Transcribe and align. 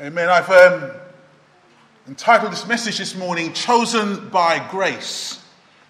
Amen. 0.00 0.28
I've 0.28 0.48
um, 0.48 0.92
entitled 2.06 2.52
this 2.52 2.68
message 2.68 2.98
this 2.98 3.16
morning, 3.16 3.52
Chosen 3.52 4.28
by 4.28 4.64
Grace. 4.70 5.44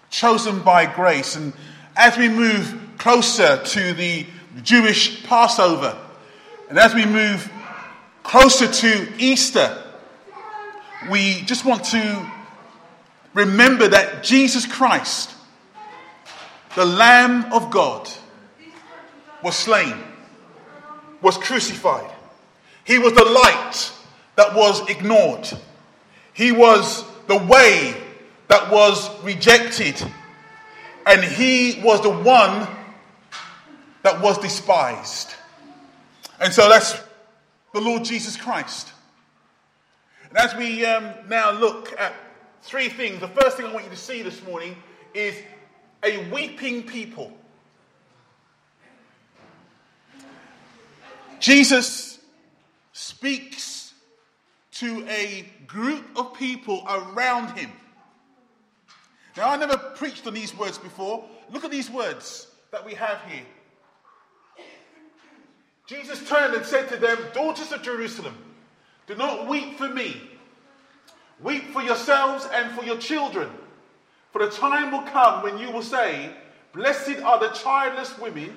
Chosen 0.09 0.61
by 0.61 0.87
Grace. 0.87 1.35
And 1.35 1.53
as 1.95 2.17
we 2.17 2.27
move 2.27 2.75
closer 2.97 3.61
to 3.63 3.93
the 3.93 4.25
Jewish 4.63 5.23
Passover, 5.25 5.95
and 6.69 6.79
as 6.79 6.95
we 6.95 7.05
move 7.05 7.51
closer 8.23 8.67
to 8.67 9.13
Easter, 9.19 9.77
we 11.11 11.41
just 11.41 11.63
want 11.63 11.83
to 11.83 12.31
remember 13.35 13.89
that 13.89 14.23
Jesus 14.23 14.65
Christ, 14.65 15.35
the 16.73 16.85
Lamb 16.85 17.53
of 17.53 17.69
God, 17.69 18.09
was 19.43 19.55
slain, 19.55 19.93
was 21.21 21.37
crucified. 21.37 22.09
He 22.85 22.97
was 22.97 23.13
the 23.13 23.23
light 23.23 23.91
that 24.39 24.55
was 24.55 24.89
ignored. 24.89 25.51
He 26.31 26.53
was 26.53 27.03
the 27.27 27.35
way 27.35 27.93
that 28.47 28.71
was 28.71 29.21
rejected. 29.21 30.01
And 31.05 31.21
he 31.21 31.81
was 31.83 31.99
the 31.99 32.09
one 32.09 32.65
that 34.03 34.21
was 34.21 34.37
despised. 34.37 35.33
And 36.39 36.53
so 36.53 36.69
that's 36.69 36.97
the 37.73 37.81
Lord 37.81 38.05
Jesus 38.05 38.37
Christ. 38.37 38.93
And 40.29 40.37
as 40.37 40.55
we 40.55 40.85
um, 40.85 41.13
now 41.27 41.51
look 41.51 41.93
at 41.99 42.13
three 42.61 42.87
things, 42.87 43.19
the 43.19 43.27
first 43.27 43.57
thing 43.57 43.65
I 43.65 43.73
want 43.73 43.83
you 43.83 43.91
to 43.91 43.97
see 43.97 44.21
this 44.21 44.41
morning 44.45 44.77
is 45.13 45.35
a 46.01 46.31
weeping 46.31 46.83
people. 46.83 47.29
Jesus 51.41 52.19
speaks 52.93 53.78
to 54.79 55.05
a 55.09 55.45
group 55.67 56.05
of 56.15 56.33
people 56.33 56.85
around 56.87 57.57
him. 57.57 57.69
Now, 59.35 59.49
I 59.49 59.57
never 59.57 59.77
preached 59.77 60.25
on 60.25 60.33
these 60.33 60.55
words 60.57 60.77
before. 60.77 61.25
Look 61.51 61.65
at 61.65 61.71
these 61.71 61.89
words 61.89 62.47
that 62.71 62.85
we 62.85 62.93
have 62.93 63.21
here. 63.27 63.45
Jesus 65.85 66.27
turned 66.29 66.53
and 66.53 66.65
said 66.65 66.87
to 66.89 66.97
them, 66.97 67.17
Daughters 67.33 67.71
of 67.71 67.81
Jerusalem, 67.81 68.37
do 69.05 69.15
not 69.15 69.49
weep 69.49 69.77
for 69.77 69.89
me. 69.89 70.21
Weep 71.41 71.73
for 71.73 71.81
yourselves 71.81 72.47
and 72.53 72.71
for 72.71 72.85
your 72.85 72.97
children. 72.97 73.49
For 74.31 74.45
the 74.45 74.51
time 74.51 74.91
will 74.91 75.01
come 75.01 75.43
when 75.43 75.57
you 75.57 75.71
will 75.71 75.81
say, 75.81 76.29
Blessed 76.73 77.21
are 77.23 77.39
the 77.39 77.49
childless 77.49 78.17
women, 78.19 78.53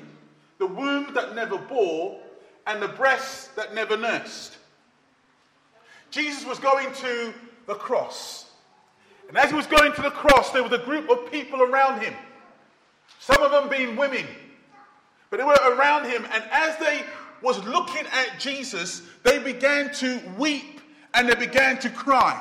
the 0.59 0.67
womb 0.67 1.15
that 1.15 1.35
never 1.35 1.59
bore, 1.59 2.21
and 2.67 2.81
the 2.81 2.89
breasts 2.89 3.49
that 3.57 3.75
never 3.75 3.97
nursed. 3.97 4.59
Jesus 6.13 6.45
was 6.45 6.59
going 6.59 6.93
to 6.95 7.35
the 7.67 7.75
cross. 7.75 8.51
And 9.29 9.39
as 9.39 9.49
he 9.51 9.57
was 9.57 9.67
going 9.67 9.93
to 9.95 10.03
the 10.03 10.11
cross, 10.11 10.51
there 10.51 10.63
was 10.63 10.73
a 10.73 10.79
group 10.79 11.09
of 11.09 11.33
people 11.33 11.63
around 11.63 12.03
him. 12.03 12.13
Some 13.19 13.43
of 13.43 13.51
them 13.51 13.71
being 13.71 13.97
women. 13.97 14.27
But 15.31 15.39
they 15.39 15.45
were 15.45 15.75
around 15.75 16.05
him. 16.05 16.25
And 16.33 16.45
as 16.53 16.77
they 16.77 17.03
was 17.41 17.65
looking 17.65 18.05
at 18.13 18.39
Jesus, 18.39 19.03
they 19.23 19.39
began 19.39 19.93
to 19.95 20.21
weep 20.37 20.83
and 21.15 21.29
they 21.29 21.35
began 21.35 21.79
to 21.79 21.89
cry. 21.89 22.41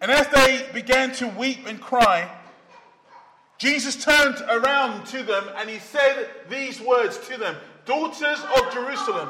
And 0.00 0.10
as 0.10 0.26
they 0.28 0.66
began 0.72 1.12
to 1.16 1.28
weep 1.28 1.66
and 1.66 1.78
cry, 1.78 2.30
Jesus 3.58 4.02
turned 4.02 4.36
around 4.48 5.06
to 5.08 5.22
them 5.22 5.44
and 5.56 5.68
he 5.68 5.78
said 5.78 6.28
these 6.48 6.80
words 6.80 7.18
to 7.28 7.36
them 7.36 7.54
Daughters 7.84 8.40
of 8.56 8.72
Jerusalem. 8.72 9.28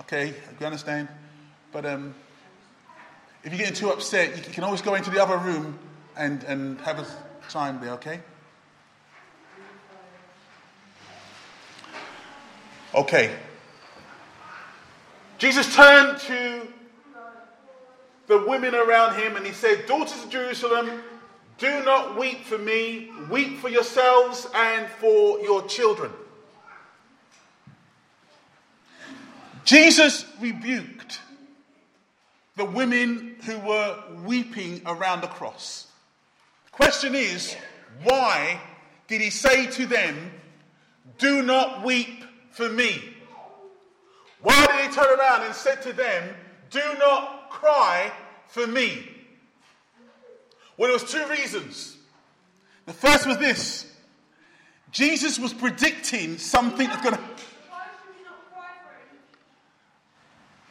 Okay, 0.00 0.32
you 0.60 0.66
understand? 0.66 1.08
But 1.72 1.84
um, 1.84 2.14
if 3.42 3.52
you're 3.52 3.58
getting 3.58 3.74
too 3.74 3.90
upset, 3.90 4.36
you 4.36 4.52
can 4.52 4.64
always 4.64 4.82
go 4.82 4.94
into 4.94 5.10
the 5.10 5.22
other 5.22 5.36
room 5.36 5.78
and, 6.16 6.42
and 6.44 6.80
have 6.82 6.98
a 6.98 7.06
time 7.48 7.80
there, 7.80 7.92
okay? 7.92 8.20
Okay. 12.94 13.34
Jesus 15.38 15.74
turned 15.74 16.18
to 16.20 16.66
the 18.26 18.44
women 18.46 18.74
around 18.74 19.14
him 19.18 19.36
and 19.36 19.46
he 19.46 19.52
said, 19.52 19.86
Daughters 19.86 20.22
of 20.24 20.30
Jerusalem, 20.30 21.02
do 21.58 21.84
not 21.84 22.18
weep 22.18 22.44
for 22.44 22.58
me, 22.58 23.10
weep 23.30 23.58
for 23.58 23.68
yourselves 23.68 24.46
and 24.54 24.86
for 24.86 25.40
your 25.40 25.66
children. 25.66 26.12
Jesus 29.68 30.24
rebuked 30.40 31.20
the 32.56 32.64
women 32.64 33.36
who 33.44 33.58
were 33.58 34.02
weeping 34.24 34.80
around 34.86 35.20
the 35.20 35.26
cross. 35.26 35.88
Question 36.72 37.14
is, 37.14 37.54
why 38.02 38.58
did 39.08 39.20
he 39.20 39.28
say 39.28 39.66
to 39.66 39.84
them, 39.84 40.30
Do 41.18 41.42
not 41.42 41.84
weep 41.84 42.24
for 42.50 42.70
me? 42.70 43.14
Why 44.40 44.66
did 44.68 44.88
he 44.88 44.94
turn 44.94 45.18
around 45.18 45.42
and 45.42 45.54
said 45.54 45.82
to 45.82 45.92
them, 45.92 46.34
Do 46.70 46.94
not 46.98 47.50
cry 47.50 48.10
for 48.46 48.66
me? 48.66 49.06
Well, 50.78 50.88
there 50.88 50.98
was 50.98 51.12
two 51.12 51.26
reasons. 51.28 51.98
The 52.86 52.94
first 52.94 53.26
was 53.26 53.36
this 53.36 53.92
Jesus 54.92 55.38
was 55.38 55.52
predicting 55.52 56.38
something 56.38 56.88
that's 56.88 57.02
going 57.02 57.16
to 57.16 57.38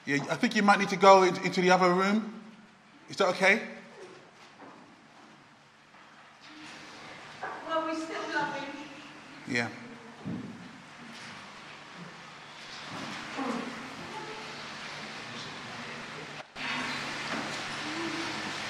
Yeah, 0.07 0.23
I 0.29 0.35
think 0.35 0.55
you 0.55 0.63
might 0.63 0.79
need 0.79 0.87
to 0.87 0.95
go 0.95 1.23
into 1.23 1.59
the 1.59 1.69
other 1.69 1.93
room. 1.93 2.41
Is 3.09 3.17
that 3.17 3.27
okay? 3.27 3.61
Well, 7.67 7.85
we 7.85 7.93
still 7.93 8.15
love 8.33 8.55
him. 8.55 8.69
Yeah. 9.49 9.67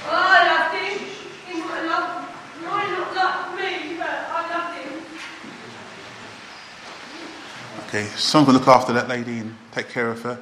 Oh, 0.05 0.09
I 0.09 0.41
loved 0.47 0.73
him. 0.75 1.07
He 1.47 1.59
might 1.59 1.83
love, 1.85 2.29
might 2.63 2.89
not 2.89 3.15
love 3.15 3.55
me, 3.55 3.95
but 3.95 4.09
I 4.09 4.57
loved 4.57 4.77
him. 4.79 5.01
Okay, 7.87 8.05
someone 8.15 8.47
will 8.47 8.59
look 8.59 8.67
after 8.67 8.91
that 8.93 9.07
lady 9.07 9.37
and 9.37 9.55
take 9.71 9.89
care 9.89 10.09
of 10.09 10.23
her. 10.23 10.39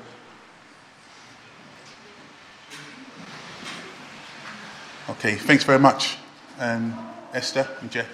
Okay, 5.08 5.36
thanks 5.36 5.64
very 5.64 5.78
much, 5.78 6.18
um, 6.58 6.98
Esther 7.32 7.68
and 7.80 7.92
Jeff. 7.92 8.08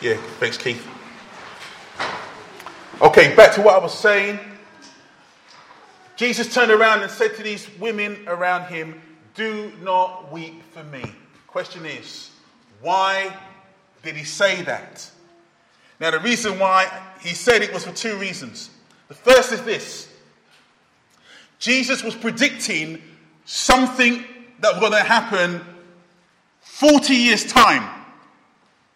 Yeah, 0.00 0.16
thanks, 0.38 0.56
Keith. 0.56 0.88
Okay, 3.02 3.36
back 3.36 3.54
to 3.56 3.60
what 3.60 3.74
I 3.74 3.78
was 3.78 3.92
saying. 3.92 4.40
Jesus 6.16 6.54
turned 6.54 6.70
around 6.70 7.02
and 7.02 7.10
said 7.10 7.36
to 7.36 7.42
these 7.42 7.68
women 7.78 8.24
around 8.26 8.72
him, 8.72 8.98
Do 9.34 9.70
not 9.82 10.32
weep 10.32 10.62
for 10.72 10.82
me. 10.84 11.04
Question 11.46 11.84
is, 11.84 12.30
why 12.80 13.36
did 14.02 14.16
he 14.16 14.24
say 14.24 14.62
that? 14.62 15.10
Now, 16.00 16.10
the 16.10 16.20
reason 16.20 16.58
why 16.58 16.90
he 17.20 17.34
said 17.34 17.60
it 17.60 17.70
was 17.70 17.84
for 17.84 17.92
two 17.92 18.16
reasons. 18.16 18.70
The 19.08 19.14
first 19.14 19.52
is 19.52 19.60
this 19.60 20.08
Jesus 21.58 22.02
was 22.02 22.14
predicting 22.14 23.02
something 23.44 24.24
that 24.60 24.72
was 24.72 24.80
going 24.80 24.92
to 24.92 24.98
happen 24.98 25.60
40 26.60 27.14
years' 27.14 27.44
time 27.44 27.88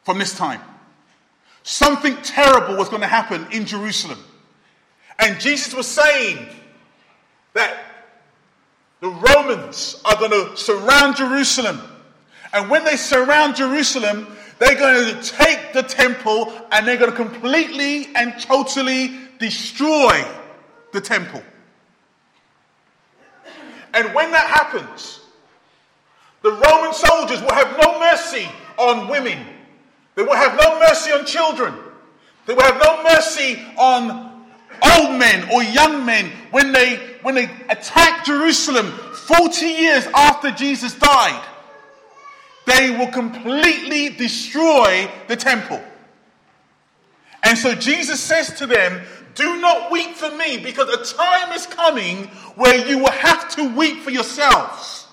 from 0.04 0.18
this 0.18 0.36
time. 0.36 0.60
Something 1.62 2.16
terrible 2.22 2.76
was 2.76 2.88
going 2.88 3.00
to 3.00 3.08
happen 3.08 3.46
in 3.50 3.64
Jerusalem. 3.64 4.18
And 5.18 5.40
Jesus 5.40 5.74
was 5.74 5.86
saying 5.86 6.46
that 7.54 7.78
the 9.00 9.08
Romans 9.08 10.00
are 10.04 10.16
going 10.16 10.30
to 10.30 10.56
surround 10.56 11.16
Jerusalem. 11.16 11.80
And 12.52 12.70
when 12.70 12.84
they 12.84 12.96
surround 12.96 13.56
Jerusalem, 13.56 14.26
they're 14.58 14.76
going 14.76 15.14
to 15.14 15.22
take 15.22 15.72
the 15.72 15.82
temple 15.82 16.52
and 16.70 16.86
they're 16.86 16.96
going 16.96 17.10
to 17.10 17.16
completely 17.16 18.14
and 18.14 18.40
totally 18.40 19.18
destroy 19.38 20.24
the 20.92 21.00
temple. 21.00 21.42
And 23.94 24.12
when 24.12 24.30
that 24.32 24.48
happens, 24.48 25.20
the 26.42 26.50
Roman 26.50 26.92
soldiers 26.92 27.40
will 27.40 27.54
have 27.54 27.78
no 27.80 27.98
mercy 28.00 28.46
on 28.76 29.08
women. 29.08 29.46
They 30.14 30.22
will 30.22 30.36
have 30.36 30.58
no 30.60 30.78
mercy 30.80 31.12
on 31.12 31.24
children. 31.24 31.74
They 32.46 32.54
will 32.54 32.62
have 32.62 32.80
no 32.82 33.02
mercy 33.02 33.62
on 33.78 34.46
old 34.82 35.18
men 35.18 35.48
or 35.50 35.62
young 35.62 36.04
men 36.04 36.30
when 36.50 36.72
they, 36.72 36.96
when 37.22 37.34
they 37.34 37.44
attack 37.68 38.24
Jerusalem 38.24 38.86
40 38.86 39.66
years 39.66 40.06
after 40.14 40.50
Jesus 40.50 40.94
died. 40.94 41.44
They 42.66 42.90
will 42.90 43.10
completely 43.10 44.10
destroy 44.10 45.10
the 45.28 45.36
temple. 45.36 45.82
And 47.42 47.58
so 47.58 47.74
Jesus 47.74 48.20
says 48.20 48.54
to 48.58 48.66
them, 48.66 49.02
Do 49.34 49.60
not 49.60 49.90
weep 49.90 50.14
for 50.14 50.30
me, 50.36 50.58
because 50.58 50.88
a 50.88 51.16
time 51.16 51.52
is 51.52 51.66
coming 51.66 52.26
where 52.56 52.86
you 52.86 52.98
will 52.98 53.10
have 53.10 53.48
to 53.56 53.74
weep 53.74 54.02
for 54.02 54.10
yourselves. 54.10 55.06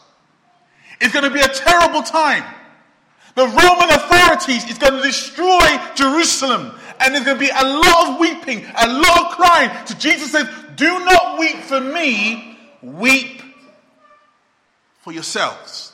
It's 1.00 1.13
going 1.13 1.25
to 1.25 1.31
be 1.31 1.41
a 1.41 1.47
terrible 1.47 2.03
time. 2.03 2.44
The 3.35 3.45
Roman 3.45 3.89
authorities 3.89 4.69
is 4.69 4.77
going 4.77 4.94
to 4.94 5.01
destroy 5.01 5.79
Jerusalem. 5.95 6.77
And 7.00 7.15
there's 7.15 7.25
going 7.25 7.38
to 7.38 7.44
be 7.44 7.50
a 7.50 7.63
lot 7.63 8.09
of 8.09 8.19
weeping, 8.19 8.63
a 8.65 8.88
lot 8.88 9.25
of 9.25 9.31
crying. 9.38 9.71
So 9.85 9.95
Jesus 9.95 10.31
said, 10.31 10.47
Do 10.75 11.00
not 11.03 11.39
weep 11.39 11.57
for 11.57 11.79
me, 11.79 12.59
weep 12.83 13.41
for 15.00 15.12
yourselves. 15.12 15.94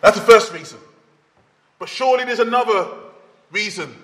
That's 0.00 0.18
the 0.18 0.26
first 0.26 0.52
reason. 0.52 0.78
But 1.78 1.88
surely 1.88 2.24
there's 2.24 2.40
another 2.40 2.88
reason 3.52 3.94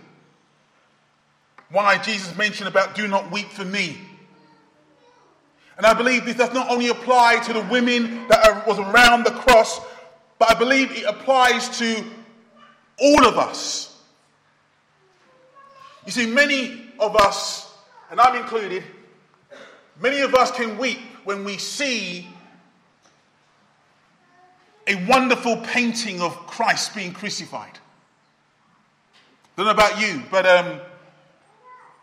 why 1.70 1.98
Jesus 1.98 2.36
mentioned 2.36 2.68
about 2.68 2.94
do 2.94 3.08
not 3.08 3.30
weep 3.30 3.48
for 3.48 3.64
me. 3.64 3.98
And 5.76 5.84
I 5.84 5.92
believe 5.92 6.24
this 6.24 6.36
does 6.36 6.54
not 6.54 6.70
only 6.70 6.88
apply 6.88 7.40
to 7.40 7.52
the 7.52 7.60
women 7.62 8.26
that 8.28 8.48
are, 8.48 8.64
was 8.66 8.78
around 8.78 9.24
the 9.24 9.32
cross, 9.32 9.80
but 10.38 10.50
I 10.50 10.54
believe 10.54 10.90
it 10.92 11.04
applies 11.04 11.78
to 11.78 12.04
all 12.98 13.26
of 13.26 13.36
us. 13.36 13.94
You 16.06 16.12
see, 16.12 16.26
many 16.26 16.92
of 16.98 17.16
us, 17.16 17.74
and 18.10 18.20
I'm 18.20 18.36
included, 18.36 18.84
many 20.00 20.20
of 20.20 20.34
us 20.34 20.50
can 20.50 20.78
weep 20.78 21.00
when 21.24 21.44
we 21.44 21.58
see 21.58 22.26
a 24.86 24.94
wonderful 25.06 25.56
painting 25.58 26.20
of 26.20 26.34
Christ 26.46 26.94
being 26.94 27.12
crucified. 27.12 27.78
I 29.56 29.62
don't 29.62 29.66
know 29.66 29.72
about 29.72 30.00
you, 30.00 30.22
but 30.30 30.46
um, 30.46 30.80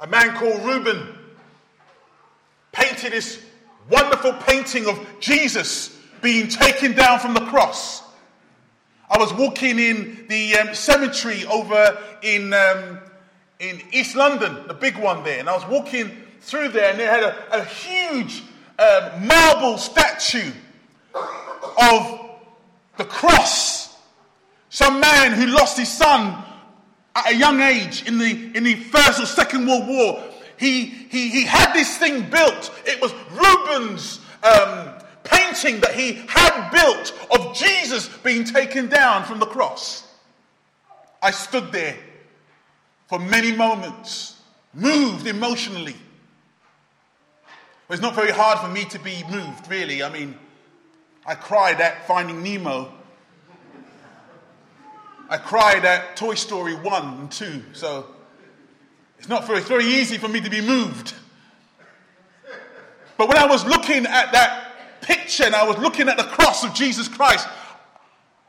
a 0.03 0.07
man 0.07 0.35
called 0.35 0.61
Reuben 0.65 1.07
painted 2.73 3.13
this 3.13 3.41
wonderful 3.89 4.33
painting 4.33 4.85
of 4.85 4.99
Jesus 5.21 5.97
being 6.21 6.49
taken 6.49 6.91
down 6.91 7.19
from 7.19 7.33
the 7.33 7.45
cross. 7.45 8.03
I 9.09 9.17
was 9.17 9.33
walking 9.33 9.79
in 9.79 10.25
the 10.27 10.57
um, 10.57 10.75
cemetery 10.75 11.45
over 11.45 11.97
in, 12.21 12.53
um, 12.53 12.99
in 13.59 13.81
East 13.93 14.17
London, 14.17 14.67
the 14.67 14.73
big 14.73 14.97
one 14.97 15.23
there, 15.23 15.39
and 15.39 15.49
I 15.49 15.53
was 15.53 15.65
walking 15.67 16.11
through 16.41 16.69
there, 16.69 16.91
and 16.91 16.99
they 16.99 17.05
had 17.05 17.23
a, 17.23 17.61
a 17.61 17.63
huge 17.63 18.43
uh, 18.77 19.17
marble 19.21 19.77
statue 19.77 20.51
of 21.13 22.29
the 22.97 23.05
cross. 23.05 23.97
Some 24.69 24.99
man 24.99 25.31
who 25.31 25.45
lost 25.47 25.77
his 25.77 25.89
son 25.89 26.43
at 27.15 27.31
a 27.31 27.35
young 27.35 27.61
age 27.61 28.07
in 28.07 28.17
the, 28.17 28.51
in 28.55 28.63
the 28.63 28.75
First 28.75 29.21
or 29.21 29.25
Second 29.25 29.67
World 29.67 29.87
War. 29.87 30.23
He, 30.57 30.85
he, 30.85 31.29
he 31.29 31.43
had 31.43 31.73
this 31.73 31.97
thing 31.97 32.29
built. 32.29 32.71
It 32.85 33.01
was 33.01 33.13
Rubens' 33.31 34.19
um, 34.43 34.93
painting 35.23 35.79
that 35.81 35.93
he 35.93 36.13
had 36.27 36.69
built 36.71 37.13
of 37.31 37.55
Jesus 37.55 38.07
being 38.23 38.43
taken 38.43 38.87
down 38.87 39.23
from 39.25 39.39
the 39.39 39.45
cross. 39.45 40.07
I 41.21 41.31
stood 41.31 41.71
there 41.71 41.95
for 43.07 43.19
many 43.19 43.51
moments, 43.51 44.41
moved 44.73 45.27
emotionally. 45.27 45.95
It's 47.89 48.01
not 48.01 48.15
very 48.15 48.31
hard 48.31 48.59
for 48.59 48.67
me 48.67 48.85
to 48.85 48.99
be 48.99 49.23
moved, 49.29 49.69
really. 49.69 50.01
I 50.03 50.09
mean, 50.09 50.35
I 51.25 51.35
cried 51.35 51.79
at 51.79 52.07
Finding 52.07 52.41
Nemo. 52.41 52.91
I 55.33 55.37
cried 55.37 55.83
at 55.83 56.15
Toy 56.15 56.35
Story 56.35 56.75
1 56.75 57.03
and 57.17 57.31
2. 57.31 57.63
So 57.73 58.05
it's 59.17 59.27
not 59.27 59.47
very, 59.47 59.57
it's 59.61 59.67
very 59.67 59.85
easy 59.85 60.19
for 60.19 60.27
me 60.27 60.39
to 60.39 60.49
be 60.51 60.61
moved. 60.61 61.15
But 63.17 63.29
when 63.29 63.37
I 63.37 63.47
was 63.47 63.65
looking 63.65 64.05
at 64.05 64.31
that 64.31 65.01
picture 65.01 65.45
and 65.45 65.55
I 65.55 65.67
was 65.67 65.79
looking 65.79 66.07
at 66.07 66.17
the 66.17 66.23
cross 66.23 66.63
of 66.63 66.75
Jesus 66.75 67.07
Christ, 67.07 67.47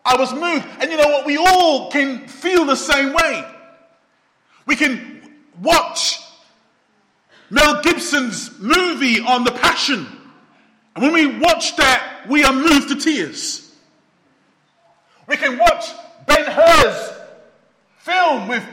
I 0.05 0.19
was 0.19 0.35
moved. 0.35 0.67
And 0.79 0.91
you 0.91 0.99
know 0.99 1.09
what? 1.09 1.25
We 1.25 1.39
all 1.39 1.91
can 1.91 2.29
feel 2.29 2.67
the 2.67 2.77
same 2.77 3.15
way. 3.15 3.51
We 4.67 4.77
can 4.77 5.23
watch 5.63 6.21
Mel 7.49 7.81
Gibson's 7.81 8.61
movie 8.61 9.21
on 9.21 9.45
the 9.45 9.53
Passion. 9.53 10.07
And 10.95 11.03
when 11.03 11.15
we 11.15 11.39
watch 11.39 11.77
that, 11.77 12.27
we 12.29 12.45
are 12.45 12.53
moved 12.53 12.91
to 12.91 12.97
tears. 12.97 13.75
We 15.27 15.39
can 15.39 15.57
watch 15.57 15.87
Ben 16.26 16.44
Hur's 16.47 17.12
film 17.99 18.49
with 18.49 18.65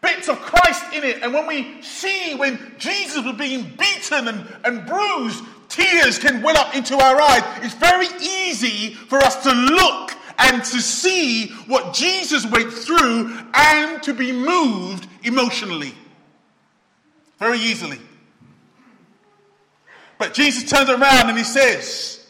bits 0.00 0.28
of 0.28 0.38
Christ 0.40 0.92
in 0.92 1.04
it. 1.04 1.22
And 1.22 1.32
when 1.32 1.46
we 1.46 1.82
see 1.82 2.34
when 2.34 2.74
Jesus 2.78 3.24
was 3.24 3.36
being 3.36 3.62
beaten 3.76 4.28
and, 4.28 4.46
and 4.64 4.86
bruised, 4.86 5.42
tears 5.68 6.18
can 6.18 6.42
well 6.42 6.56
up 6.56 6.74
into 6.74 6.96
our 6.96 7.20
eyes. 7.20 7.42
It's 7.62 7.74
very 7.74 8.08
easy 8.20 8.94
for 8.94 9.18
us 9.18 9.42
to 9.44 9.52
look 9.52 10.12
and 10.38 10.62
to 10.64 10.80
see 10.80 11.48
what 11.66 11.94
Jesus 11.94 12.44
went 12.46 12.72
through 12.72 13.36
and 13.54 14.02
to 14.02 14.12
be 14.12 14.32
moved 14.32 15.06
emotionally. 15.22 15.94
Very 17.38 17.58
easily. 17.58 17.98
But 20.18 20.34
Jesus 20.34 20.68
turns 20.70 20.90
around 20.90 21.28
and 21.28 21.38
he 21.38 21.44
says, 21.44 22.24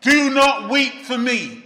Do 0.00 0.30
not 0.30 0.70
weep 0.70 1.02
for 1.02 1.18
me. 1.18 1.63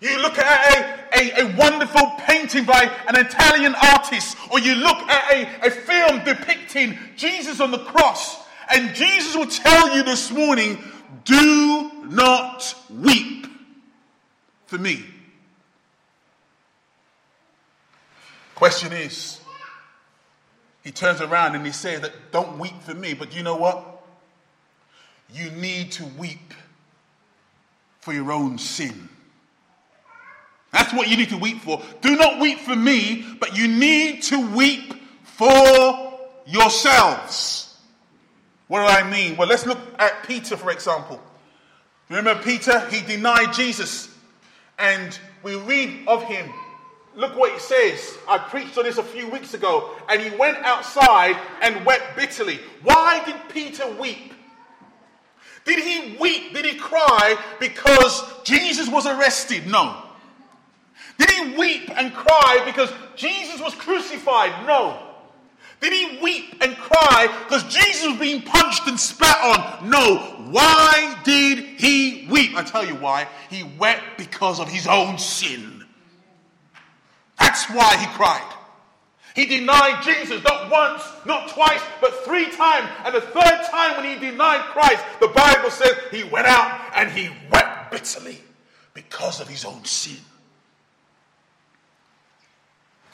You 0.00 0.20
look 0.20 0.38
at 0.38 1.06
a, 1.14 1.18
a, 1.18 1.46
a, 1.46 1.56
wonderful 1.56 2.12
painting 2.18 2.64
by 2.64 2.90
an 3.08 3.16
Italian 3.16 3.74
artist, 3.74 4.36
or 4.50 4.60
you 4.60 4.74
look 4.74 4.98
at 5.08 5.32
a, 5.32 5.68
a 5.68 5.70
film 5.70 6.22
depicting 6.24 6.98
Jesus 7.16 7.60
on 7.60 7.70
the 7.70 7.78
cross, 7.78 8.44
and 8.74 8.94
Jesus 8.94 9.34
will 9.34 9.46
tell 9.46 9.96
you 9.96 10.02
this 10.02 10.30
morning, 10.30 10.78
Do 11.24 11.90
not 12.10 12.74
weep 12.90 13.46
for 14.66 14.76
me. 14.76 15.04
Question 18.54 18.92
is, 18.92 19.40
he 20.84 20.90
turns 20.90 21.20
around 21.20 21.54
and 21.54 21.64
he 21.64 21.72
says 21.72 22.02
that 22.02 22.12
don't 22.32 22.58
weep 22.58 22.80
for 22.82 22.94
me, 22.94 23.14
but 23.14 23.34
you 23.34 23.42
know 23.42 23.56
what? 23.56 24.02
You 25.32 25.50
need 25.50 25.92
to 25.92 26.04
weep 26.18 26.54
for 28.00 28.12
your 28.12 28.30
own 28.30 28.58
sin. 28.58 29.08
That's 30.76 30.92
what 30.92 31.08
you 31.08 31.16
need 31.16 31.30
to 31.30 31.38
weep 31.38 31.62
for. 31.62 31.82
Do 32.02 32.16
not 32.16 32.38
weep 32.38 32.58
for 32.58 32.76
me, 32.76 33.24
but 33.40 33.56
you 33.56 33.66
need 33.66 34.22
to 34.24 34.54
weep 34.54 34.92
for 35.22 36.20
yourselves. 36.46 37.74
What 38.68 38.80
do 38.80 38.86
I 38.86 39.08
mean? 39.10 39.36
Well, 39.36 39.48
let's 39.48 39.64
look 39.64 39.78
at 39.98 40.26
Peter, 40.26 40.56
for 40.56 40.70
example. 40.70 41.18
Remember 42.10 42.40
Peter? 42.42 42.80
He 42.90 43.00
denied 43.00 43.54
Jesus. 43.54 44.14
And 44.78 45.18
we 45.42 45.56
read 45.56 46.06
of 46.06 46.22
him 46.24 46.52
Look 47.16 47.34
what 47.34 47.54
it 47.54 47.62
says. 47.62 48.18
I 48.28 48.36
preached 48.36 48.76
on 48.76 48.84
this 48.84 48.98
a 48.98 49.02
few 49.02 49.26
weeks 49.30 49.54
ago. 49.54 49.96
And 50.08 50.20
he 50.20 50.36
went 50.36 50.58
outside 50.58 51.36
and 51.62 51.84
wept 51.86 52.14
bitterly. 52.14 52.60
Why 52.82 53.24
did 53.24 53.36
Peter 53.48 53.90
weep? 53.92 54.34
Did 55.64 55.82
he 55.82 56.16
weep? 56.20 56.52
Did 56.52 56.66
he 56.66 56.74
cry 56.74 57.42
because 57.58 58.22
Jesus 58.44 58.88
was 58.88 59.06
arrested? 59.06 59.66
No. 59.66 60.02
Did 61.18 61.30
he 61.30 61.56
weep 61.56 61.90
and 61.96 62.12
cry 62.12 62.62
because 62.64 62.92
Jesus 63.14 63.60
was 63.60 63.74
crucified? 63.74 64.66
No. 64.66 65.02
Did 65.80 65.92
he 65.92 66.18
weep 66.22 66.56
and 66.62 66.76
cry 66.76 67.26
because 67.44 67.62
Jesus 67.64 68.08
was 68.08 68.18
being 68.18 68.42
punched 68.42 68.86
and 68.86 68.98
spat 68.98 69.38
on? 69.42 69.90
No. 69.90 70.16
Why 70.50 71.20
did 71.24 71.58
he 71.58 72.26
weep? 72.30 72.56
I 72.56 72.62
tell 72.62 72.84
you 72.84 72.94
why. 72.94 73.28
He 73.50 73.62
wept 73.78 74.18
because 74.18 74.60
of 74.60 74.68
his 74.68 74.86
own 74.86 75.18
sin. 75.18 75.84
That's 77.38 77.66
why 77.66 77.96
he 77.96 78.06
cried. 78.16 78.52
He 79.34 79.44
denied 79.44 80.02
Jesus 80.02 80.42
not 80.44 80.70
once, 80.70 81.02
not 81.26 81.50
twice, 81.50 81.82
but 82.00 82.24
three 82.24 82.50
times. 82.52 82.88
And 83.04 83.14
the 83.14 83.20
third 83.20 83.60
time 83.70 83.96
when 83.98 84.06
he 84.06 84.30
denied 84.30 84.62
Christ, 84.72 85.04
the 85.20 85.28
Bible 85.28 85.70
says 85.70 85.92
he 86.10 86.24
went 86.24 86.46
out 86.46 86.92
and 86.96 87.10
he 87.10 87.28
wept 87.52 87.90
bitterly 87.90 88.38
because 88.94 89.42
of 89.42 89.48
his 89.48 89.66
own 89.66 89.84
sin. 89.84 90.16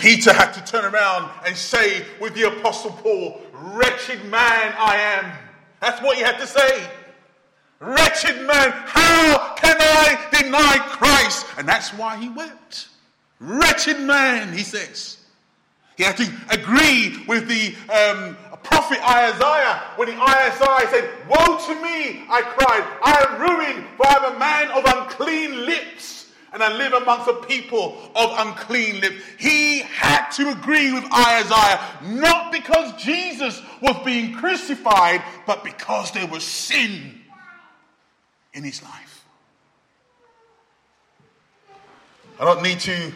Peter 0.03 0.33
had 0.33 0.51
to 0.51 0.61
turn 0.65 0.85
around 0.93 1.31
and 1.47 1.57
say 1.57 2.05
with 2.21 2.35
the 2.35 2.43
Apostle 2.43 2.91
Paul, 2.91 3.41
Wretched 3.53 4.25
man 4.25 4.75
I 4.77 4.97
am. 4.97 5.33
That's 5.81 6.03
what 6.03 6.17
he 6.17 6.25
had 6.25 6.39
to 6.41 6.47
say. 6.47 6.91
Wretched 7.79 8.45
man, 8.45 8.73
how 8.85 9.55
can 9.55 9.77
I 9.79 10.19
deny 10.33 10.79
Christ? 10.89 11.47
And 11.57 11.69
that's 11.69 11.91
why 11.91 12.17
he 12.17 12.29
wept. 12.29 12.89
Wretched 13.39 14.01
man, 14.01 14.53
he 14.53 14.65
says. 14.65 15.19
He 15.97 16.03
had 16.03 16.17
to 16.17 16.29
agree 16.51 17.25
with 17.29 17.47
the 17.47 17.77
um, 17.89 18.37
prophet 18.63 18.99
Isaiah 19.09 19.83
when 19.95 20.09
the 20.09 20.21
Isaiah 20.21 20.89
said, 20.91 21.11
Woe 21.29 21.59
to 21.67 21.75
me, 21.77 22.25
I 22.29 22.43
cried, 22.43 22.85
I 23.05 23.27
am 23.29 23.41
ruined, 23.41 23.87
for 23.97 24.07
I 24.07 24.15
am 24.17 24.35
a 24.35 24.39
man 24.39 24.71
of 24.71 24.85
unclean 24.85 25.67
lips, 25.67 26.22
and 26.53 26.63
I 26.63 26.77
live 26.77 26.93
amongst 26.93 27.29
a 27.29 27.35
people 27.35 27.99
of 28.15 28.31
unclean 28.47 29.01
lips. 29.01 29.17
He 29.39 29.81
had 29.81 30.31
to 30.33 30.51
agree 30.51 30.93
with 30.93 31.05
Isaiah, 31.05 31.81
not 32.03 32.53
because 32.53 33.03
Jesus 33.03 33.61
was 33.81 33.97
being 34.05 34.35
crucified, 34.35 35.23
but 35.47 35.65
because 35.65 36.11
there 36.13 36.27
was 36.27 36.45
sin 36.45 37.21
in 38.53 38.65
his 38.65 38.83
life. 38.83 39.25
I 42.39 42.45
don't 42.45 42.63
need 42.63 42.81
to 42.81 43.13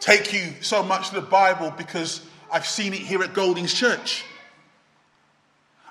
take 0.00 0.32
you 0.32 0.52
so 0.60 0.82
much 0.82 1.10
to 1.10 1.16
the 1.16 1.20
Bible 1.20 1.72
because 1.76 2.26
I've 2.50 2.66
seen 2.66 2.92
it 2.92 3.00
here 3.00 3.22
at 3.22 3.34
Golding's 3.34 3.74
Church. 3.74 4.24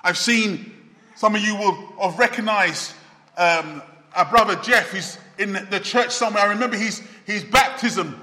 I've 0.04 0.18
seen 0.18 0.72
some 1.16 1.34
of 1.34 1.40
you 1.40 1.56
will 1.56 1.74
have 2.00 2.18
recognized 2.18 2.92
um, 3.38 3.80
our 4.14 4.24
brother 4.26 4.56
Jeff, 4.56 4.90
who's 4.90 5.16
in 5.42 5.52
the 5.70 5.80
church 5.80 6.10
somewhere. 6.10 6.44
I 6.44 6.52
remember 6.52 6.76
his, 6.76 7.02
his 7.26 7.44
baptism. 7.44 8.18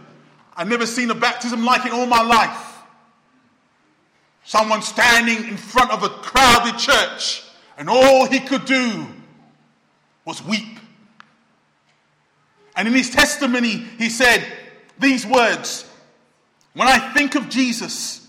I've 0.56 0.68
never 0.68 0.86
seen 0.86 1.10
a 1.12 1.16
baptism 1.16 1.64
like 1.64 1.86
it 1.86 1.92
all 1.92 2.06
my 2.06 2.22
life. 2.22 2.78
Someone 4.44 4.82
standing 4.82 5.48
in 5.48 5.58
front 5.58 5.92
of 5.92 6.04
a 6.04 6.10
crowded 6.10 6.78
church, 6.80 7.44
and 7.78 7.90
all 7.90 8.26
he 8.26 8.40
could 8.40 8.66
do 8.66 9.06
was 10.26 10.44
weep. 10.44 10.80
And 12.76 12.88
in 12.88 12.94
his 12.94 13.10
testimony, 13.10 13.86
he 13.98 14.10
said 14.10 14.44
these 14.98 15.26
words 15.26 15.90
When 16.74 16.88
I 16.88 17.14
think 17.14 17.36
of 17.36 17.50
Jesus 17.50 18.28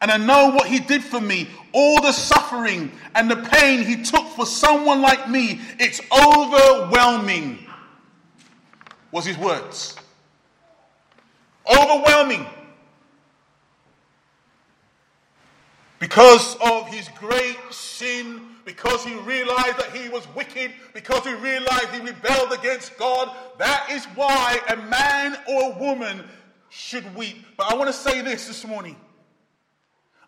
and 0.00 0.10
I 0.10 0.16
know 0.16 0.50
what 0.50 0.66
he 0.66 0.80
did 0.80 1.04
for 1.04 1.20
me, 1.20 1.48
all 1.72 2.02
the 2.02 2.12
suffering 2.12 2.90
and 3.14 3.30
the 3.30 3.36
pain 3.36 3.84
he 3.84 4.02
took 4.02 4.26
for 4.28 4.44
someone 4.44 5.00
like 5.00 5.30
me, 5.30 5.60
it's 5.78 6.00
overwhelming, 6.10 7.66
was 9.12 9.24
his 9.24 9.38
words. 9.38 9.94
Overwhelming. 11.70 12.46
Because 16.00 16.56
of 16.56 16.88
his 16.88 17.08
great 17.20 17.56
sin, 17.70 18.40
because 18.64 19.04
he 19.04 19.14
realized 19.14 19.78
that 19.78 19.94
he 19.94 20.08
was 20.08 20.26
wicked, 20.34 20.72
because 20.94 21.24
he 21.24 21.34
realized 21.34 21.88
he 21.90 22.00
rebelled 22.00 22.52
against 22.52 22.98
God, 22.98 23.30
that 23.58 23.88
is 23.88 24.04
why 24.16 24.58
a 24.68 24.76
man 24.76 25.36
or 25.48 25.72
a 25.72 25.78
woman 25.78 26.24
should 26.70 27.14
weep. 27.14 27.44
But 27.56 27.70
I 27.70 27.76
want 27.76 27.86
to 27.88 27.92
say 27.92 28.20
this 28.22 28.48
this 28.48 28.66
morning. 28.66 28.96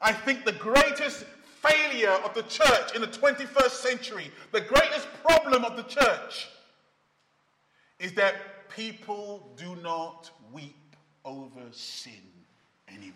I 0.01 0.13
think 0.13 0.45
the 0.45 0.53
greatest 0.53 1.25
failure 1.61 2.17
of 2.25 2.35
the 2.35 2.43
church 2.43 2.95
in 2.95 3.01
the 3.01 3.09
21st 3.09 3.71
century, 3.71 4.31
the 4.53 4.61
greatest 4.61 5.09
problem 5.25 5.65
of 5.65 5.77
the 5.77 5.83
church, 5.85 6.49
is 7.99 8.13
that 8.13 8.35
people 8.75 9.49
do 9.57 9.77
not 9.77 10.31
weep 10.53 10.97
over 11.25 11.61
sin 11.71 12.13
anymore. 12.89 13.13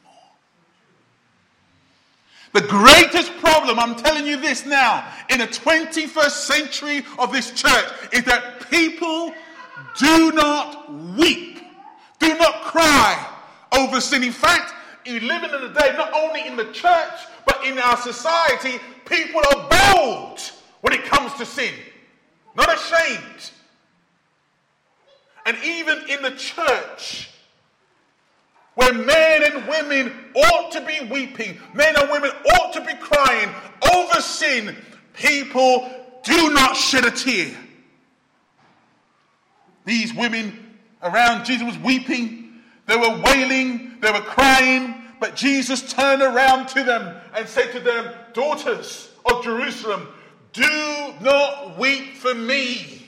The 2.54 2.62
greatest 2.62 3.32
problem, 3.38 3.78
I'm 3.78 3.94
telling 3.94 4.26
you 4.26 4.40
this 4.40 4.64
now, 4.64 5.06
in 5.28 5.38
the 5.38 5.46
21st 5.46 6.30
century 6.30 7.04
of 7.18 7.32
this 7.32 7.50
church 7.50 7.84
is 8.12 8.24
that 8.24 8.70
people 8.70 9.34
do 9.98 10.32
not 10.32 10.92
weep, 11.16 11.58
do 12.18 12.38
not 12.38 12.62
cry 12.62 13.26
over 13.76 14.00
sin. 14.00 14.22
In 14.22 14.32
fact, 14.32 14.72
you 15.04 15.20
living 15.20 15.50
in 15.50 15.60
the 15.60 15.78
day, 15.78 15.92
not 15.96 16.12
only 16.14 16.46
in 16.46 16.56
the 16.56 16.72
church, 16.72 17.12
but 17.46 17.64
in 17.66 17.78
our 17.78 17.96
society, 17.98 18.78
people 19.04 19.42
are 19.52 19.94
bold 19.94 20.40
when 20.80 20.94
it 20.94 21.04
comes 21.04 21.34
to 21.34 21.44
sin, 21.44 21.74
not 22.56 22.72
ashamed. 22.74 23.50
And 25.48 25.56
even 25.64 26.10
in 26.10 26.20
the 26.20 26.32
church, 26.32 27.30
where 28.74 28.92
men 28.92 29.44
and 29.44 29.66
women 29.66 30.12
ought 30.36 30.72
to 30.72 30.82
be 30.82 31.08
weeping, 31.10 31.58
men 31.72 31.96
and 31.96 32.10
women 32.10 32.30
ought 32.52 32.74
to 32.74 32.82
be 32.82 32.92
crying 32.92 33.48
over 33.94 34.20
sin, 34.20 34.76
people 35.14 35.90
do 36.22 36.52
not 36.52 36.76
shed 36.76 37.06
a 37.06 37.10
tear. 37.10 37.56
These 39.86 40.12
women 40.12 40.76
around 41.02 41.46
Jesus 41.46 41.66
was 41.66 41.78
weeping, 41.78 42.52
they 42.84 42.96
were 42.96 43.18
wailing, 43.24 43.96
they 44.02 44.12
were 44.12 44.20
crying, 44.20 44.96
but 45.18 45.34
Jesus 45.34 45.94
turned 45.94 46.20
around 46.20 46.68
to 46.68 46.84
them 46.84 47.16
and 47.34 47.48
said 47.48 47.72
to 47.72 47.80
them, 47.80 48.12
Daughters 48.34 49.10
of 49.24 49.42
Jerusalem, 49.42 50.08
do 50.52 51.14
not 51.22 51.78
weep 51.78 52.16
for 52.16 52.34
me. 52.34 53.07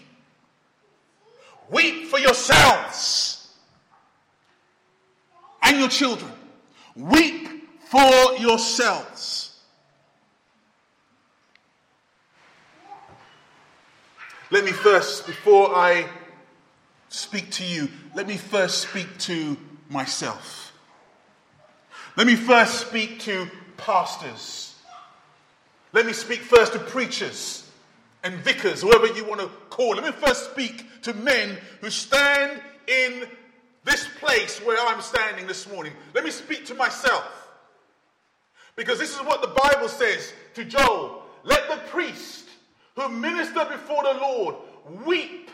Weep 1.70 2.06
for 2.06 2.18
yourselves 2.18 3.48
and 5.62 5.78
your 5.78 5.88
children. 5.88 6.30
Weep 6.96 7.48
for 7.88 8.36
yourselves. 8.38 9.58
Let 14.50 14.64
me 14.64 14.72
first, 14.72 15.26
before 15.26 15.76
I 15.76 16.08
speak 17.08 17.50
to 17.52 17.64
you, 17.64 17.88
let 18.16 18.26
me 18.26 18.36
first 18.36 18.88
speak 18.88 19.18
to 19.18 19.56
myself. 19.88 20.72
Let 22.16 22.26
me 22.26 22.34
first 22.34 22.88
speak 22.88 23.20
to 23.20 23.48
pastors. 23.76 24.74
Let 25.92 26.04
me 26.04 26.12
speak 26.12 26.40
first 26.40 26.72
to 26.72 26.80
preachers 26.80 27.59
and 28.22 28.34
vicars, 28.36 28.82
whoever 28.82 29.06
you 29.06 29.24
want 29.24 29.40
to 29.40 29.48
call. 29.70 29.90
Let 29.90 30.04
me 30.04 30.12
first 30.12 30.50
speak 30.50 31.02
to 31.02 31.14
men 31.14 31.56
who 31.80 31.90
stand 31.90 32.60
in 32.86 33.26
this 33.84 34.06
place 34.18 34.58
where 34.58 34.78
I'm 34.88 35.00
standing 35.00 35.46
this 35.46 35.70
morning. 35.70 35.92
Let 36.14 36.24
me 36.24 36.30
speak 36.30 36.66
to 36.66 36.74
myself. 36.74 37.24
Because 38.76 38.98
this 38.98 39.14
is 39.14 39.20
what 39.22 39.42
the 39.42 39.48
Bible 39.48 39.88
says 39.88 40.32
to 40.54 40.64
Joel 40.64 41.22
Let 41.44 41.68
the 41.68 41.76
priest 41.88 42.48
who 42.96 43.08
minister 43.08 43.64
before 43.64 44.02
the 44.04 44.20
Lord 44.20 44.54
weep 45.06 45.50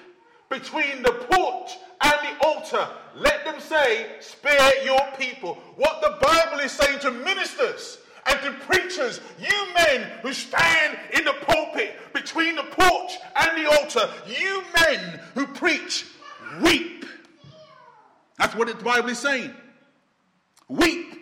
between 0.49 1.03
the 1.03 1.13
porch 1.31 1.73
and 2.03 2.15
the 2.23 2.47
altar. 2.47 2.89
Let 3.15 3.45
them 3.45 3.61
say, 3.61 4.17
Spare 4.21 4.85
your 4.85 5.01
people. 5.19 5.55
What 5.77 6.01
the 6.03 6.19
Bible 6.21 6.61
is 6.61 6.73
saying 6.73 7.01
to 7.01 7.11
ministers 7.11 7.99
and 8.28 8.40
to 8.42 8.64
preachers, 8.64 9.21
you 9.38 9.75
men 9.75 10.11
who 10.23 10.33
stand 10.33 10.99
in 11.12 11.25
the 11.25 11.35
pulpit 11.42 11.97
between 12.12 12.56
the 12.56 12.62
porch 12.64 13.12
and 13.37 13.59
the 13.59 13.71
altar, 13.71 14.09
you 14.26 14.62
men 14.80 15.21
who 15.35 15.47
preach, 15.47 16.06
weep. 16.62 17.04
That's 18.38 18.54
what 18.54 18.68
the 18.68 18.85
Bible 18.85 19.11
is 19.11 19.18
saying. 19.18 19.54
Weep. 20.68 21.14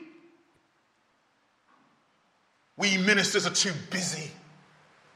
We 2.77 2.99
ministers 2.99 3.47
are 3.47 3.55
too 3.55 3.73
busy 3.91 4.31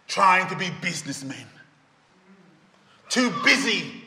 trying 0.07 0.49
to 0.49 0.57
be 0.57 0.71
businessmen 0.80 1.47
too 3.09 3.33
busy 3.45 4.02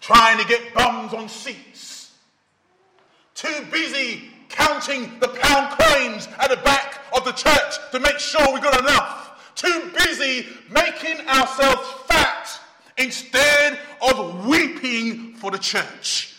trying 0.00 0.38
to 0.38 0.46
get 0.46 0.74
bums 0.74 1.12
on 1.12 1.28
seats, 1.28 2.12
too 3.34 3.66
busy 3.70 4.30
counting 4.48 5.18
the 5.20 5.28
pound 5.28 5.78
coins 5.78 6.28
at 6.38 6.50
the 6.50 6.56
back 6.58 6.97
of 7.14 7.24
the 7.24 7.32
church 7.32 7.74
to 7.92 8.00
make 8.00 8.18
sure 8.18 8.52
we 8.52 8.60
got 8.60 8.80
enough, 8.80 9.52
too 9.54 9.90
busy 10.04 10.46
making 10.70 11.26
ourselves 11.28 11.88
fat 12.06 12.60
instead 12.96 13.78
of 14.02 14.46
weeping 14.46 15.34
for 15.34 15.50
the 15.50 15.58
church. 15.58 16.34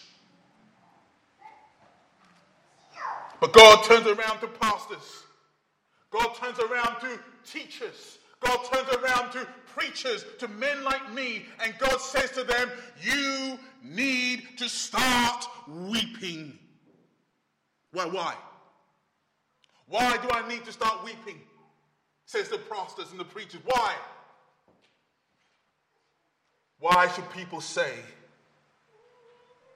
But 3.39 3.53
God 3.53 3.83
turns 3.85 4.05
around 4.05 4.39
to 4.41 4.47
pastors. 4.47 5.23
God 6.11 6.35
turns 6.35 6.59
around 6.59 6.99
to 7.01 7.19
teachers. 7.49 8.17
God 8.41 8.59
turns 8.71 8.89
around 8.95 9.31
to 9.31 9.47
preachers, 9.75 10.25
to 10.39 10.47
men 10.47 10.83
like 10.83 11.13
me, 11.13 11.45
and 11.63 11.73
God 11.77 11.99
says 11.99 12.31
to 12.31 12.43
them, 12.43 12.69
You 13.01 13.59
need 13.83 14.57
to 14.57 14.69
start 14.69 15.45
weeping. 15.67 16.57
Why? 17.91 18.05
Why? 18.05 18.35
Why 19.89 20.17
do 20.17 20.29
I 20.31 20.47
need 20.47 20.63
to 20.65 20.71
start 20.71 21.03
weeping? 21.03 21.39
Says 22.25 22.47
the 22.47 22.59
pastors 22.59 23.09
and 23.11 23.19
the 23.19 23.25
preachers. 23.25 23.61
Why? 23.65 23.95
Why 26.79 27.07
should 27.09 27.29
people 27.31 27.59
say? 27.59 27.93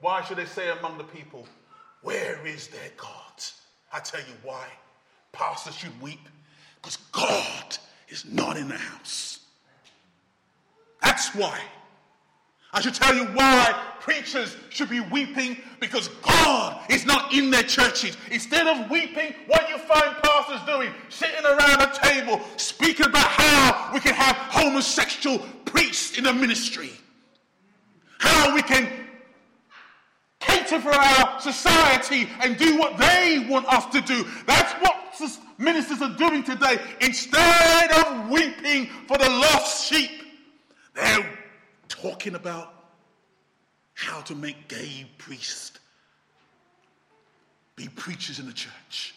Why 0.00 0.22
should 0.22 0.38
they 0.38 0.44
say 0.46 0.70
among 0.70 0.98
the 0.98 1.04
people, 1.04 1.46
Where 2.02 2.46
is 2.46 2.68
their 2.68 2.90
God? 2.96 3.10
I 3.92 3.98
tell 4.00 4.20
you 4.20 4.34
why. 4.42 4.66
Pastors 5.32 5.74
should 5.74 6.00
weep 6.00 6.28
because 6.76 6.98
God 7.10 7.76
is 8.08 8.24
not 8.24 8.56
in 8.56 8.68
the 8.68 8.76
house. 8.76 9.40
That's 11.02 11.34
why. 11.34 11.60
I 12.74 12.80
should 12.80 12.94
tell 12.94 13.14
you 13.14 13.24
why 13.26 13.72
preachers 14.00 14.56
should 14.68 14.90
be 14.90 14.98
weeping 14.98 15.56
because 15.78 16.08
God 16.22 16.80
is 16.90 17.06
not 17.06 17.32
in 17.32 17.50
their 17.50 17.62
churches. 17.62 18.16
Instead 18.32 18.66
of 18.66 18.90
weeping, 18.90 19.32
what 19.46 19.68
you 19.68 19.78
find 19.78 20.16
pastors 20.22 20.60
doing? 20.66 20.90
Sitting 21.08 21.44
around 21.44 21.80
a 21.80 21.92
table 22.02 22.40
speaking 22.56 23.06
about 23.06 23.26
how 23.26 23.90
we 23.94 24.00
can 24.00 24.12
have 24.12 24.34
homosexual 24.36 25.38
priests 25.64 26.18
in 26.18 26.24
the 26.24 26.32
ministry. 26.32 26.90
How 28.18 28.52
we 28.52 28.62
can 28.62 28.88
cater 30.40 30.80
for 30.80 30.92
our 30.92 31.40
society 31.40 32.28
and 32.40 32.56
do 32.56 32.76
what 32.76 32.98
they 32.98 33.46
want 33.48 33.66
us 33.66 33.86
to 33.86 34.00
do. 34.00 34.26
That's 34.46 34.72
what 34.82 34.94
ministers 35.58 36.02
are 36.02 36.14
doing 36.16 36.42
today. 36.42 36.78
Instead 37.00 37.92
of 37.92 38.28
weeping 38.28 38.86
for 39.06 39.16
the 39.16 39.28
lost 39.28 39.86
sheep, 39.86 40.10
they're 40.94 41.38
talking 41.88 42.34
about 42.34 42.72
how 43.94 44.20
to 44.22 44.34
make 44.34 44.68
gay 44.68 45.06
priests 45.18 45.78
be 47.76 47.88
preachers 47.88 48.38
in 48.38 48.46
the 48.46 48.52
church. 48.52 49.14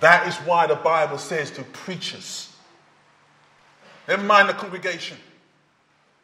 That 0.00 0.26
is 0.26 0.34
why 0.38 0.66
the 0.66 0.74
Bible 0.74 1.18
says 1.18 1.52
to 1.52 1.62
preachers, 1.62 2.52
never 4.08 4.24
mind 4.24 4.48
the 4.48 4.54
congregation, 4.54 5.16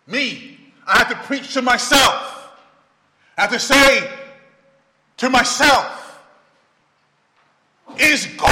me, 0.09 0.59
I 0.85 0.99
have 0.99 1.09
to 1.11 1.27
preach 1.27 1.55
to 1.55 1.63
myself. 1.63 2.51
I 3.37 3.43
have 3.43 3.53
to 3.53 3.61
say 3.61 4.11
to 5.19 5.31
myself, 5.31 6.21
is 7.99 8.27
God 8.37 8.48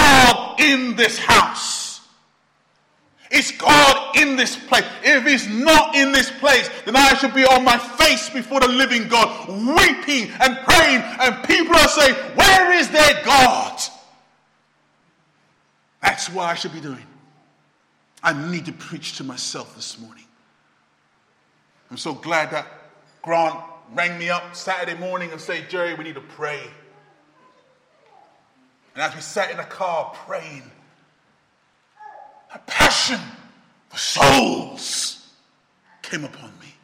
in 0.67 0.97
this 0.97 1.19
house? 1.19 2.01
Is 3.31 3.51
God 3.53 4.17
in 4.17 4.37
this 4.37 4.57
place? 4.57 4.85
If 5.03 5.25
He's 5.27 5.49
not 5.49 5.97
in 5.97 6.13
this 6.13 6.31
place, 6.31 6.71
then 6.85 6.97
I 6.97 7.15
should 7.15 7.35
be 7.35 7.45
on 7.45 7.65
my 7.65 7.79
face 7.79 8.31
before 8.31 8.61
the 8.61 8.69
living 8.69 9.09
God, 9.09 9.49
weeping 9.49 10.31
and 10.41 10.59
praying, 10.65 11.03
and 11.21 11.45
people 11.45 11.75
are 11.75 11.89
saying, 11.89 12.15
Where 12.35 12.73
is 12.73 12.89
their 12.91 13.25
God? 13.25 13.81
That's 16.03 16.31
what 16.31 16.45
I 16.45 16.55
should 16.55 16.73
be 16.73 16.81
doing. 16.81 17.05
I 18.23 18.51
need 18.51 18.67
to 18.67 18.73
preach 18.73 19.17
to 19.19 19.25
myself 19.25 19.75
this 19.75 19.99
morning. 19.99 20.25
I'm 21.91 21.97
so 21.97 22.15
glad 22.15 22.51
that 22.53 22.67
Grant 23.23 23.59
rang 23.93 24.19
me 24.19 24.31
up 24.31 24.55
Saturday 24.55 24.99
morning 24.99 25.31
and 25.33 25.41
said, 25.41 25.69
Jerry, 25.69 25.95
we 25.95 26.05
need 26.05 26.15
to 26.15 26.21
pray. 26.21 26.61
And 28.97 29.03
as 29.03 29.15
we 29.15 29.21
sat 29.21 29.51
in 29.51 29.59
the 29.59 29.63
car 29.63 30.11
praying, 30.25 30.63
a 32.55 32.59
passion 32.61 33.21
for 33.91 33.99
souls 33.99 35.29
came 36.01 36.25
upon 36.25 36.51
me. 36.61 36.75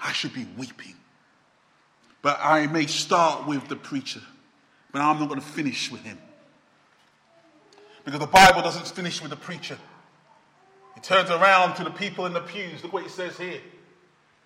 I 0.00 0.12
should 0.12 0.32
be 0.32 0.46
weeping. 0.56 0.94
But 2.22 2.38
I 2.40 2.66
may 2.68 2.86
start 2.86 3.46
with 3.46 3.68
the 3.68 3.76
preacher, 3.76 4.22
but 4.90 5.02
I'm 5.02 5.18
not 5.18 5.28
going 5.28 5.38
to 5.38 5.46
finish 5.46 5.92
with 5.92 6.00
him. 6.00 6.16
Because 8.06 8.20
the 8.20 8.26
Bible 8.26 8.62
doesn't 8.62 8.88
finish 8.88 9.20
with 9.20 9.28
the 9.28 9.36
preacher. 9.36 9.76
He 10.94 11.02
turns 11.02 11.28
around 11.28 11.74
to 11.74 11.84
the 11.84 11.90
people 11.90 12.24
in 12.24 12.32
the 12.32 12.40
pews. 12.40 12.82
Look 12.82 12.94
what 12.94 13.02
he 13.02 13.10
says 13.10 13.36
here. 13.36 13.60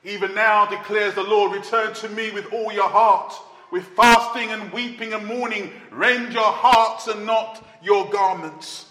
Even 0.03 0.35
now 0.35 0.67
declares 0.67 1.15
the 1.15 1.23
Lord, 1.23 1.53
return 1.53 1.95
to 1.95 2.09
me 2.09 2.33
with 2.33 2.53
all 2.53 2.73
your 2.73 2.89
heart, 2.89 3.35
with 3.71 3.85
fasting 3.97 4.51
and 4.51 4.73
weeping 4.73 5.13
and 5.13 5.27
mourning. 5.27 5.71
Rend 5.91 6.33
your 6.33 6.43
hearts 6.43 7.07
and 7.07 7.27
not 7.27 7.65
your 7.83 8.11
garments. 8.11 8.87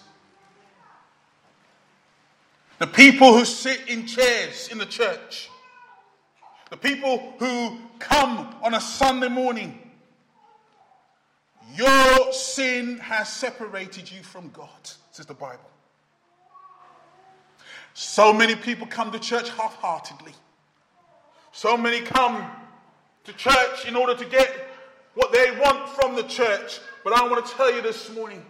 The 2.77 2.87
people 2.87 3.37
who 3.37 3.43
sit 3.43 3.89
in 3.89 4.07
chairs 4.07 4.69
in 4.71 4.77
the 4.77 4.85
church, 4.85 5.49
the 6.69 6.77
people 6.77 7.33
who 7.39 7.77
come 7.99 8.55
on 8.63 8.73
a 8.73 8.79
Sunday 8.79 9.27
morning 9.27 9.89
your 11.75 12.33
sin 12.33 12.97
has 12.97 13.31
separated 13.31 14.11
you 14.11 14.23
from 14.23 14.49
God, 14.49 14.69
says 15.11 15.25
the 15.25 15.33
Bible. 15.33 15.69
So 17.93 18.33
many 18.33 18.55
people 18.55 18.87
come 18.87 19.11
to 19.11 19.19
church 19.19 19.49
half 19.49 19.75
heartedly. 19.75 20.33
So 21.51 21.77
many 21.77 22.01
come 22.01 22.49
to 23.25 23.33
church 23.33 23.85
in 23.85 23.95
order 23.95 24.15
to 24.15 24.25
get 24.25 24.51
what 25.19 25.33
they 25.33 25.51
want 25.59 25.89
from 25.89 26.15
the 26.15 26.23
church. 26.23 26.79
But 27.03 27.11
I 27.11 27.27
want 27.27 27.45
to 27.45 27.53
tell 27.53 27.73
you 27.73 27.81
this 27.81 28.09
morning 28.15 28.45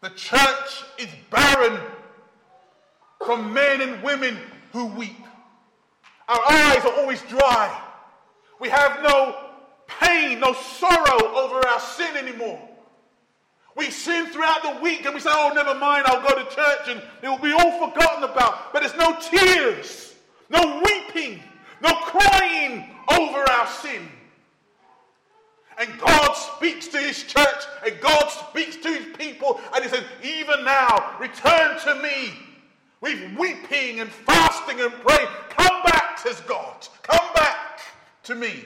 the 0.00 0.10
church 0.10 0.82
is 0.98 1.06
barren 1.30 1.80
from 3.24 3.54
men 3.54 3.80
and 3.80 4.02
women 4.02 4.36
who 4.72 4.86
weep. 4.86 5.16
Our 6.28 6.40
eyes 6.50 6.84
are 6.84 6.94
always 6.98 7.22
dry. 7.22 7.82
We 8.58 8.68
have 8.68 9.00
no 9.04 9.36
pain, 9.86 10.40
no 10.40 10.54
sorrow 10.54 11.36
over 11.36 11.64
our 11.64 11.80
sin 11.80 12.16
anymore. 12.16 12.60
We 13.76 13.90
sin 13.90 14.26
throughout 14.26 14.62
the 14.64 14.80
week 14.82 15.04
and 15.04 15.14
we 15.14 15.20
say, 15.20 15.30
oh, 15.32 15.52
never 15.54 15.76
mind, 15.76 16.06
I'll 16.06 16.28
go 16.28 16.34
to 16.34 16.52
church 16.52 16.88
and 16.88 17.00
it 17.22 17.28
will 17.28 17.38
be 17.38 17.52
all 17.52 17.88
forgotten 17.88 18.24
about. 18.24 18.72
But 18.72 18.82
there's 18.82 18.96
no 18.96 19.16
tears, 19.20 20.14
no 20.50 20.82
weeping, 20.84 21.40
no 21.80 21.92
crying 21.92 22.90
over 23.08 23.38
our 23.38 23.66
sin. 23.68 24.08
And 25.78 25.98
God 25.98 26.32
speaks 26.32 26.88
to 26.88 26.98
his 26.98 27.22
church 27.24 27.64
and 27.84 28.00
God 28.00 28.28
speaks 28.28 28.76
to 28.76 28.88
his 28.88 29.16
people 29.16 29.60
and 29.74 29.84
he 29.84 29.90
says, 29.90 30.04
even 30.22 30.64
now, 30.64 31.16
return 31.18 31.78
to 31.80 31.94
me 32.02 32.32
with 33.00 33.18
weeping 33.36 34.00
and 34.00 34.10
fasting 34.10 34.80
and 34.80 34.92
praying. 34.92 35.28
Come 35.50 35.82
back, 35.82 36.18
says 36.18 36.40
God. 36.42 36.86
Come 37.02 37.32
back 37.34 37.80
to 38.24 38.34
me. 38.34 38.64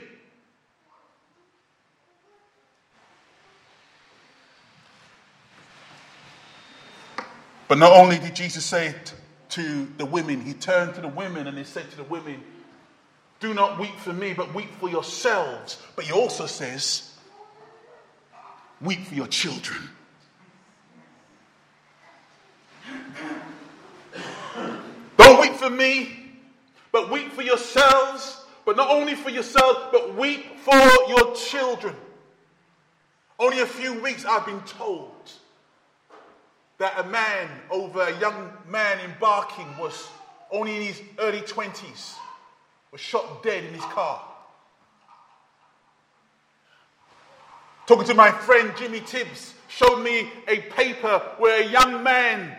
But 7.69 7.79
not 7.79 7.93
only 7.93 8.19
did 8.19 8.35
Jesus 8.35 8.65
say 8.65 8.89
it 8.89 9.15
to 9.51 9.89
the 9.99 10.07
women, 10.07 10.41
he 10.41 10.55
turned 10.55 10.95
to 10.95 11.01
the 11.03 11.09
women 11.09 11.47
and 11.47 11.59
he 11.59 11.65
said 11.65 11.91
to 11.91 11.97
the 11.97 12.05
women, 12.05 12.43
Do 13.41 13.55
not 13.55 13.79
weep 13.79 13.97
for 13.99 14.13
me, 14.13 14.33
but 14.33 14.55
weep 14.55 14.71
for 14.81 14.89
yourselves. 14.89 15.81
But 15.95 16.05
he 16.07 16.13
also 16.13 16.47
says, 16.47 17.15
Weep 18.81 19.07
for 19.07 19.15
your 19.15 19.27
children. 19.27 19.91
Don't 25.17 25.41
weep 25.41 25.55
for 25.55 25.71
me, 25.71 26.33
but 26.93 27.11
weep 27.11 27.33
for 27.33 27.43
yourselves. 27.43 28.45
But 28.65 28.77
not 28.77 28.91
only 28.91 29.15
for 29.15 29.31
yourselves, 29.31 29.79
but 29.91 30.15
weep 30.15 30.59
for 30.59 30.75
your 31.09 31.35
children. 31.35 31.95
Only 33.39 33.61
a 33.61 33.67
few 33.67 34.01
weeks 34.03 34.25
I've 34.25 34.45
been 34.45 34.61
told 34.63 35.13
that 36.79 36.99
a 36.99 37.05
man 37.09 37.49
over 37.71 38.03
a 38.03 38.21
young 38.21 38.53
man 38.69 39.01
in 39.01 39.13
Barking 39.21 39.77
was 39.79 40.09
only 40.51 40.77
in 40.77 40.83
his 40.83 41.01
early 41.19 41.41
20s, 41.41 42.15
was 42.93 43.01
shot 43.01 43.43
dead 43.43 43.65
in 43.65 43.75
his 43.75 43.85
car. 43.85 44.23
Talking 47.87 48.07
to 48.07 48.15
my 48.15 48.31
friend 48.31 48.73
Jimmy 48.77 49.01
Tibbs, 49.01 49.55
showed 49.69 50.03
me 50.03 50.29
a 50.47 50.59
paper 50.59 51.23
where 51.39 51.63
a 51.63 51.67
young 51.67 52.03
man 52.03 52.57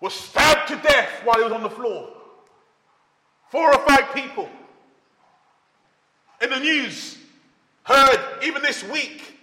was 0.00 0.14
stabbed 0.14 0.68
to 0.68 0.76
death 0.76 1.22
while 1.24 1.36
he 1.36 1.44
was 1.44 1.52
on 1.52 1.62
the 1.62 1.70
floor. 1.70 2.10
Four 3.50 3.72
or 3.72 3.78
five 3.86 4.12
people. 4.14 4.48
In 6.42 6.50
the 6.50 6.60
news, 6.60 7.16
heard 7.84 8.18
even 8.42 8.62
this 8.62 8.84
week, 8.84 9.38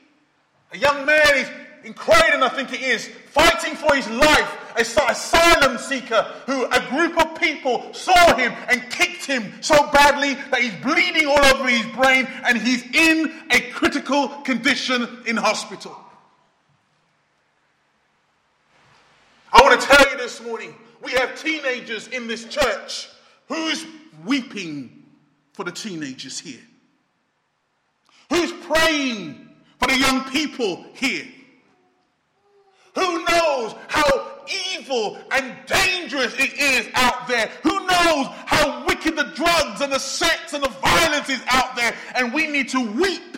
a 0.72 0.78
young 0.78 1.06
man 1.06 1.36
is 1.36 1.50
in 1.84 1.94
Croydon, 1.94 2.44
I 2.44 2.50
think 2.50 2.72
it 2.74 2.82
is, 2.82 3.08
fighting 3.28 3.76
for 3.76 3.94
his 3.96 4.10
life, 4.10 4.58
a 4.78 4.82
asylum 5.12 5.78
seeker 5.78 6.24
who 6.46 6.66
a 6.66 6.80
group 6.90 7.18
of 7.20 7.40
people 7.40 7.94
saw 7.94 8.36
him 8.36 8.54
and 8.70 8.82
kicked 8.90 9.26
him 9.26 9.52
so 9.62 9.76
badly 9.92 10.34
that 10.52 10.62
he's 10.62 10.74
bleeding 10.82 11.28
all 11.28 11.46
over 11.46 11.68
his 11.68 11.86
brain 11.96 12.28
and 12.46 12.58
he's 12.58 12.84
in 12.96 13.32
a 13.52 13.60
critical 13.72 14.30
condition 14.44 15.24
in 15.26 15.36
hospital. 15.36 15.96
I 19.52 19.62
want 19.62 19.80
to 19.80 19.88
tell 19.88 20.12
you 20.12 20.18
this 20.18 20.42
morning 20.42 20.74
we 21.04 21.12
have 21.12 21.40
teenagers 21.40 22.08
in 22.08 22.28
this 22.28 22.46
church. 22.46 23.10
Who's 23.48 23.86
weeping 24.26 25.04
for 25.52 25.64
the 25.64 25.72
teenagers 25.72 26.40
here? 26.40 26.62
Who's 28.30 28.52
praying 28.52 29.50
for 29.80 29.88
the 29.88 29.98
young 29.98 30.24
people 30.32 30.86
here? 30.94 31.26
Who 32.96 33.24
knows 33.26 33.76
how 33.88 34.32
evil 34.78 35.18
and 35.32 35.56
dangerous 35.66 36.34
it 36.38 36.54
is 36.54 36.88
out 36.94 37.28
there? 37.28 37.50
Who 37.64 37.80
knows 37.80 38.28
how 38.46 38.86
wicked 38.86 39.16
the 39.16 39.32
drugs 39.36 39.82
and 39.82 39.92
the 39.92 40.00
sex 40.00 40.54
and 40.54 40.64
the 40.64 40.70
violence 40.70 41.30
is 41.30 41.42
out 41.48 41.76
there? 41.76 41.94
And 42.16 42.34
we 42.34 42.48
need 42.48 42.70
to 42.70 42.92
weep, 42.92 43.38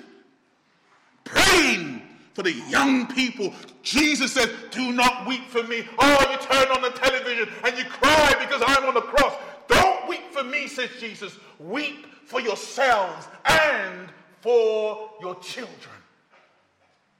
praying 1.24 2.02
for 2.34 2.44
the 2.44 2.52
young 2.52 3.08
people. 3.08 3.54
Jesus 3.82 4.34
says, 4.34 4.50
Do 4.72 4.92
not 4.92 5.26
weep 5.26 5.48
for 5.48 5.64
me. 5.64 5.88
Oh, 6.00 6.28
you 6.30 6.38
turn 6.38 6.68
on 6.76 6.82
the 6.82 6.90
television 6.90 7.48
and 7.64 7.78
you 7.78 7.86
cry 7.86 8.36
because 8.40 8.62
I'm 8.66 8.86
on 8.86 8.94
the 8.94 9.02
cross. 9.02 9.34
Don't 9.68 10.10
weep 10.10 10.32
for 10.32 10.44
me, 10.44 10.68
says 10.68 10.90
Jesus. 11.00 11.38
Weep 11.60 12.08
for 12.26 12.42
yourselves 12.42 13.28
and 13.46 14.10
for 14.42 15.12
your 15.22 15.36
children. 15.36 15.96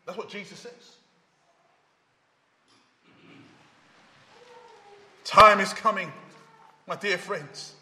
That's 0.06 0.18
what 0.18 0.30
Jesus 0.30 0.60
says. 0.60 0.95
Time 5.26 5.60
is 5.60 5.74
coming 5.74 6.12
my 6.88 6.96
dear 6.96 7.18
friends, 7.18 7.74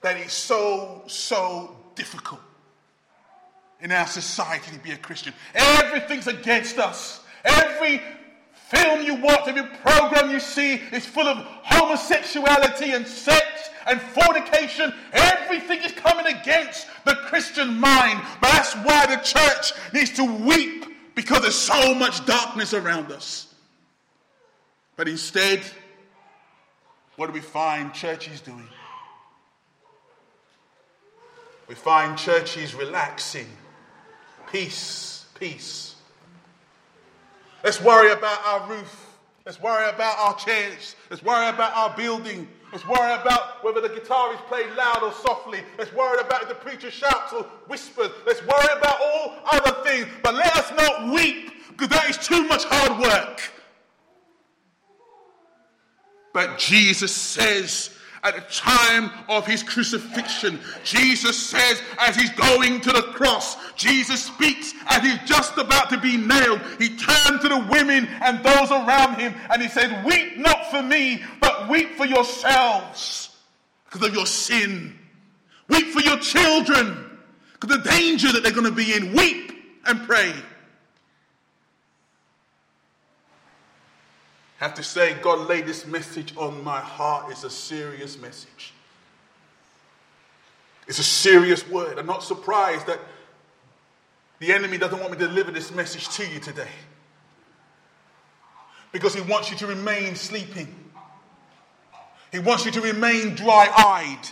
that 0.00 0.16
it's 0.16 0.34
so, 0.34 1.02
so 1.06 1.76
difficult 1.94 2.40
in 3.80 3.92
our 3.92 4.06
society 4.06 4.72
to 4.72 4.78
be 4.82 4.90
a 4.90 4.96
Christian. 4.96 5.32
Everything's 5.54 6.26
against 6.26 6.78
us. 6.78 7.20
Every 7.44 8.00
film 8.68 9.02
you 9.02 9.14
watch, 9.16 9.46
every 9.46 9.62
program 9.78 10.30
you 10.30 10.40
see 10.40 10.74
is 10.74 11.06
full 11.06 11.26
of 11.26 11.38
homosexuality 11.38 12.90
and 12.90 13.06
sex 13.06 13.70
and 13.86 14.00
fornication. 14.00 14.92
Everything 15.12 15.82
is 15.82 15.92
coming 15.92 16.26
against 16.26 16.88
the 17.04 17.14
Christian 17.26 17.78
mind. 17.78 18.20
But 18.40 18.52
that's 18.52 18.74
why 18.74 19.06
the 19.06 19.22
church 19.22 19.72
needs 19.92 20.10
to 20.12 20.24
weep 20.24 21.14
because 21.14 21.42
there's 21.42 21.54
so 21.54 21.94
much 21.94 22.24
darkness 22.26 22.74
around 22.74 23.12
us. 23.12 23.51
But 24.96 25.08
instead, 25.08 25.62
what 27.16 27.26
do 27.26 27.32
we 27.32 27.40
find 27.40 27.92
churches 27.94 28.40
doing? 28.40 28.68
We 31.68 31.74
find 31.74 32.18
churches 32.18 32.74
relaxing. 32.74 33.46
Peace, 34.50 35.26
peace. 35.38 35.96
Let's 37.64 37.80
worry 37.80 38.12
about 38.12 38.44
our 38.44 38.68
roof. 38.68 39.08
Let's 39.46 39.60
worry 39.60 39.88
about 39.88 40.18
our 40.18 40.36
chairs. 40.36 40.96
Let's 41.10 41.22
worry 41.22 41.48
about 41.48 41.74
our 41.74 41.96
building. 41.96 42.48
Let's 42.72 42.86
worry 42.86 43.12
about 43.12 43.62
whether 43.64 43.80
the 43.80 43.88
guitar 43.88 44.32
is 44.34 44.40
played 44.42 44.70
loud 44.76 45.02
or 45.02 45.12
softly. 45.12 45.60
Let's 45.78 45.92
worry 45.92 46.20
about 46.20 46.42
if 46.42 46.48
the 46.48 46.54
preacher 46.54 46.90
shouts 46.90 47.32
or 47.32 47.44
whispers. 47.66 48.10
Let's 48.26 48.40
worry 48.42 48.78
about 48.78 49.00
all 49.00 49.34
other 49.50 49.82
things. 49.84 50.06
But 50.22 50.34
let 50.34 50.54
us 50.56 50.72
not 50.76 51.12
weep 51.12 51.52
because 51.70 51.88
that 51.88 52.10
is 52.10 52.18
too 52.18 52.46
much 52.46 52.64
hard 52.64 53.00
work. 53.00 53.40
But 56.32 56.58
Jesus 56.58 57.14
says, 57.14 57.90
at 58.24 58.36
the 58.36 58.54
time 58.54 59.10
of 59.28 59.46
his 59.46 59.62
crucifixion. 59.62 60.60
Jesus 60.84 61.36
says, 61.36 61.82
as 61.98 62.14
he's 62.14 62.30
going 62.30 62.80
to 62.80 62.92
the 62.92 63.02
cross, 63.14 63.56
Jesus 63.74 64.22
speaks 64.22 64.72
as 64.86 65.02
he's 65.02 65.18
just 65.28 65.58
about 65.58 65.90
to 65.90 65.98
be 65.98 66.16
nailed. 66.16 66.60
He 66.78 66.96
turned 66.96 67.40
to 67.40 67.48
the 67.48 67.66
women 67.70 68.06
and 68.22 68.42
those 68.44 68.70
around 68.70 69.16
him 69.16 69.34
and 69.50 69.60
he 69.60 69.68
said, 69.68 70.04
Weep 70.04 70.38
not 70.38 70.70
for 70.70 70.82
me, 70.82 71.22
but 71.40 71.68
weep 71.68 71.96
for 71.96 72.06
yourselves 72.06 73.36
because 73.86 74.06
of 74.06 74.14
your 74.14 74.26
sin. 74.26 74.96
Weep 75.68 75.88
for 75.88 76.00
your 76.00 76.18
children 76.18 77.18
because 77.54 77.76
the 77.76 77.90
danger 77.90 78.30
that 78.30 78.44
they're 78.44 78.52
going 78.52 78.64
to 78.64 78.70
be 78.70 78.94
in. 78.94 79.14
Weep 79.14 79.52
and 79.86 80.00
pray. 80.06 80.32
Have 84.62 84.74
to 84.74 84.82
say, 84.84 85.14
God 85.20 85.48
laid 85.48 85.66
this 85.66 85.86
message 85.86 86.34
on 86.36 86.62
my 86.62 86.80
heart. 86.80 87.32
It's 87.32 87.42
a 87.42 87.50
serious 87.50 88.16
message. 88.16 88.72
It's 90.86 91.00
a 91.00 91.04
serious 91.04 91.68
word. 91.68 91.98
I'm 91.98 92.06
not 92.06 92.22
surprised 92.22 92.86
that 92.86 93.00
the 94.38 94.52
enemy 94.52 94.78
doesn't 94.78 95.00
want 95.00 95.10
me 95.12 95.18
to 95.18 95.26
deliver 95.26 95.50
this 95.50 95.72
message 95.72 96.08
to 96.10 96.28
you 96.28 96.38
today. 96.38 96.70
Because 98.92 99.14
he 99.14 99.20
wants 99.20 99.50
you 99.50 99.56
to 99.58 99.66
remain 99.66 100.14
sleeping, 100.14 100.72
he 102.30 102.38
wants 102.38 102.64
you 102.64 102.70
to 102.70 102.80
remain 102.80 103.34
dry 103.34 103.68
eyed. 103.76 104.28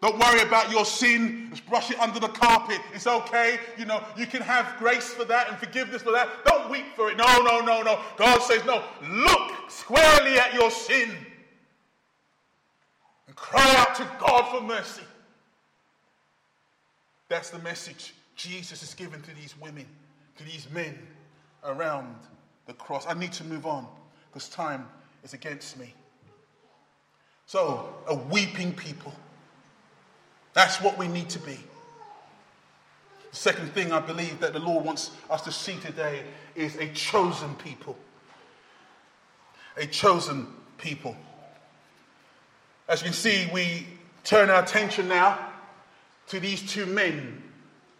Don't 0.00 0.18
worry 0.18 0.42
about 0.42 0.70
your 0.70 0.84
sin. 0.84 1.48
Just 1.50 1.66
brush 1.66 1.90
it 1.90 1.98
under 1.98 2.20
the 2.20 2.28
carpet. 2.28 2.78
It's 2.94 3.08
okay. 3.08 3.58
You 3.76 3.84
know, 3.84 4.02
you 4.16 4.26
can 4.26 4.42
have 4.42 4.76
grace 4.78 5.12
for 5.12 5.24
that 5.24 5.48
and 5.48 5.58
forgiveness 5.58 6.02
for 6.02 6.12
that. 6.12 6.28
Don't 6.44 6.70
weep 6.70 6.84
for 6.94 7.10
it. 7.10 7.16
No, 7.16 7.42
no, 7.42 7.60
no, 7.60 7.82
no. 7.82 7.98
God 8.16 8.40
says, 8.42 8.64
no. 8.64 8.84
Look 9.10 9.52
squarely 9.68 10.38
at 10.38 10.54
your 10.54 10.70
sin 10.70 11.10
and 13.26 13.34
cry 13.34 13.74
out 13.76 13.96
to 13.96 14.08
God 14.20 14.48
for 14.52 14.60
mercy. 14.60 15.02
That's 17.28 17.50
the 17.50 17.58
message 17.58 18.14
Jesus 18.36 18.84
is 18.84 18.94
giving 18.94 19.20
to 19.22 19.34
these 19.34 19.54
women, 19.60 19.84
to 20.36 20.44
these 20.44 20.68
men 20.70 20.96
around 21.64 22.14
the 22.66 22.72
cross. 22.74 23.04
I 23.08 23.14
need 23.14 23.32
to 23.32 23.44
move 23.44 23.66
on 23.66 23.86
because 24.30 24.48
time 24.48 24.86
is 25.24 25.34
against 25.34 25.76
me. 25.76 25.92
So, 27.46 27.94
a 28.06 28.14
weeping 28.14 28.72
people. 28.74 29.12
That's 30.58 30.80
what 30.80 30.98
we 30.98 31.06
need 31.06 31.28
to 31.28 31.38
be. 31.38 31.56
The 33.30 33.36
second 33.36 33.72
thing 33.74 33.92
I 33.92 34.00
believe 34.00 34.40
that 34.40 34.52
the 34.52 34.58
Lord 34.58 34.84
wants 34.84 35.12
us 35.30 35.42
to 35.42 35.52
see 35.52 35.76
today 35.76 36.24
is 36.56 36.74
a 36.78 36.88
chosen 36.88 37.54
people. 37.54 37.96
A 39.76 39.86
chosen 39.86 40.48
people. 40.76 41.16
As 42.88 43.02
you 43.02 43.04
can 43.04 43.12
see, 43.12 43.48
we 43.54 43.86
turn 44.24 44.50
our 44.50 44.64
attention 44.64 45.06
now 45.06 45.38
to 46.26 46.40
these 46.40 46.68
two 46.68 46.86
men 46.86 47.40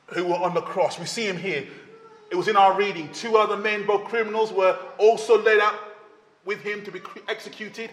who 0.07 0.25
were 0.25 0.35
on 0.35 0.53
the 0.53 0.61
cross. 0.61 0.99
We 0.99 1.07
see 1.07 1.29
him 1.29 1.37
here. 1.37 1.65
It 2.33 2.35
was 2.35 2.49
in 2.49 2.57
our 2.57 2.77
reading. 2.77 3.09
Two 3.13 3.37
other 3.37 3.57
men, 3.57 3.87
both 3.87 4.03
criminals, 4.07 4.51
were 4.51 4.77
also 4.99 5.41
led 5.41 5.61
out 5.61 5.79
with 6.45 6.59
him 6.63 6.85
to 6.87 6.91
be 6.91 7.01
executed. 7.29 7.91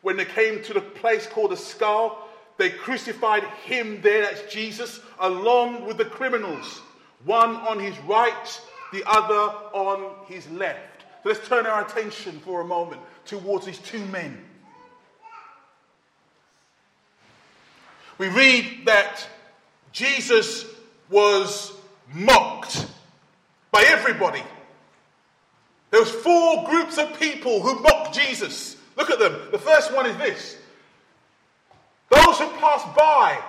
When 0.00 0.16
they 0.16 0.24
came 0.24 0.62
to 0.62 0.72
the 0.72 0.80
place 0.80 1.26
called 1.26 1.50
the 1.50 1.58
skull, 1.58 2.25
they 2.58 2.70
crucified 2.70 3.44
him 3.64 4.00
there, 4.02 4.22
that's 4.22 4.52
Jesus, 4.52 5.00
along 5.18 5.86
with 5.86 5.98
the 5.98 6.04
criminals, 6.04 6.80
one 7.24 7.56
on 7.56 7.78
his 7.78 7.98
right, 8.00 8.60
the 8.92 9.02
other 9.06 9.54
on 9.74 10.26
his 10.26 10.48
left. 10.50 11.02
So 11.22 11.28
let's 11.30 11.46
turn 11.48 11.66
our 11.66 11.84
attention 11.84 12.38
for 12.40 12.60
a 12.60 12.64
moment 12.64 13.00
towards 13.26 13.66
these 13.66 13.78
two 13.78 14.04
men. 14.06 14.42
We 18.18 18.28
read 18.28 18.86
that 18.86 19.26
Jesus 19.92 20.64
was 21.10 21.72
mocked 22.14 22.86
by 23.70 23.84
everybody. 23.88 24.42
There 25.90 26.00
was 26.00 26.10
four 26.10 26.66
groups 26.66 26.96
of 26.98 27.18
people 27.20 27.60
who 27.60 27.80
mocked 27.80 28.14
Jesus. 28.14 28.76
Look 28.96 29.10
at 29.10 29.18
them. 29.18 29.34
The 29.52 29.58
first 29.58 29.94
one 29.94 30.06
is 30.06 30.16
this 30.16 30.56
those 32.10 32.38
who 32.38 32.48
passed 32.58 32.94
by, 32.96 33.42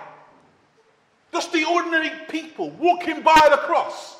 just 1.32 1.52
the 1.52 1.64
ordinary 1.64 2.10
people 2.28 2.70
walking 2.70 3.22
by 3.22 3.46
the 3.50 3.58
cross, 3.58 4.16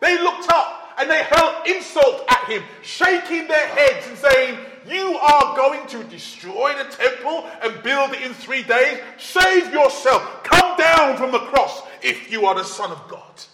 they 0.00 0.18
looked 0.22 0.50
up 0.52 0.94
and 0.98 1.10
they 1.10 1.22
hurled 1.22 1.66
insult 1.66 2.24
at 2.28 2.44
him, 2.46 2.62
shaking 2.82 3.46
their 3.48 3.66
heads 3.68 4.06
and 4.08 4.18
saying, 4.18 4.58
You 4.86 5.16
are 5.16 5.56
going 5.56 5.86
to 5.88 6.04
destroy 6.04 6.74
the 6.76 6.90
temple 6.90 7.48
and 7.62 7.82
build 7.82 8.12
it 8.12 8.22
in 8.22 8.34
three 8.34 8.62
days? 8.62 9.00
Save 9.18 9.72
yourself. 9.72 10.42
Come 10.42 10.76
down 10.76 11.16
from 11.16 11.32
the 11.32 11.38
cross 11.38 11.82
if 12.02 12.30
you 12.30 12.46
are 12.46 12.54
the 12.54 12.64
Son 12.64 12.90
of 12.90 13.08
God. 13.08 13.44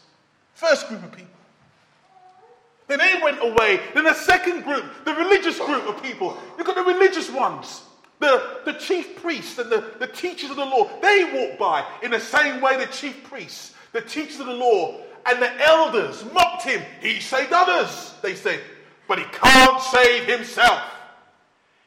First 0.54 0.88
group 0.88 1.04
of 1.04 1.12
people. 1.12 1.30
Then 2.88 2.98
they 2.98 3.20
went 3.22 3.42
away. 3.42 3.80
Then 3.94 4.04
the 4.04 4.14
second 4.14 4.62
group, 4.62 4.84
the 5.04 5.14
religious 5.14 5.58
group 5.58 5.88
of 5.88 6.02
people. 6.02 6.36
You've 6.56 6.66
got 6.66 6.76
the 6.76 6.84
religious 6.84 7.30
ones. 7.30 7.82
The, 8.18 8.60
the 8.64 8.72
chief 8.74 9.16
priests 9.16 9.58
and 9.58 9.70
the, 9.70 9.84
the 9.98 10.06
teachers 10.06 10.50
of 10.50 10.56
the 10.56 10.64
law, 10.64 10.88
they 11.02 11.30
walked 11.34 11.58
by 11.58 11.86
in 12.02 12.10
the 12.10 12.20
same 12.20 12.60
way 12.60 12.76
the 12.78 12.90
chief 12.90 13.24
priests, 13.24 13.74
the 13.92 14.00
teachers 14.00 14.40
of 14.40 14.46
the 14.46 14.54
law, 14.54 15.00
and 15.26 15.42
the 15.42 15.62
elders 15.62 16.24
mocked 16.32 16.62
him. 16.62 16.80
He 17.00 17.20
saved 17.20 17.52
others, 17.52 18.14
they 18.22 18.34
said, 18.34 18.60
but 19.06 19.18
he 19.18 19.24
can't 19.32 19.80
save 19.82 20.24
himself. 20.24 20.82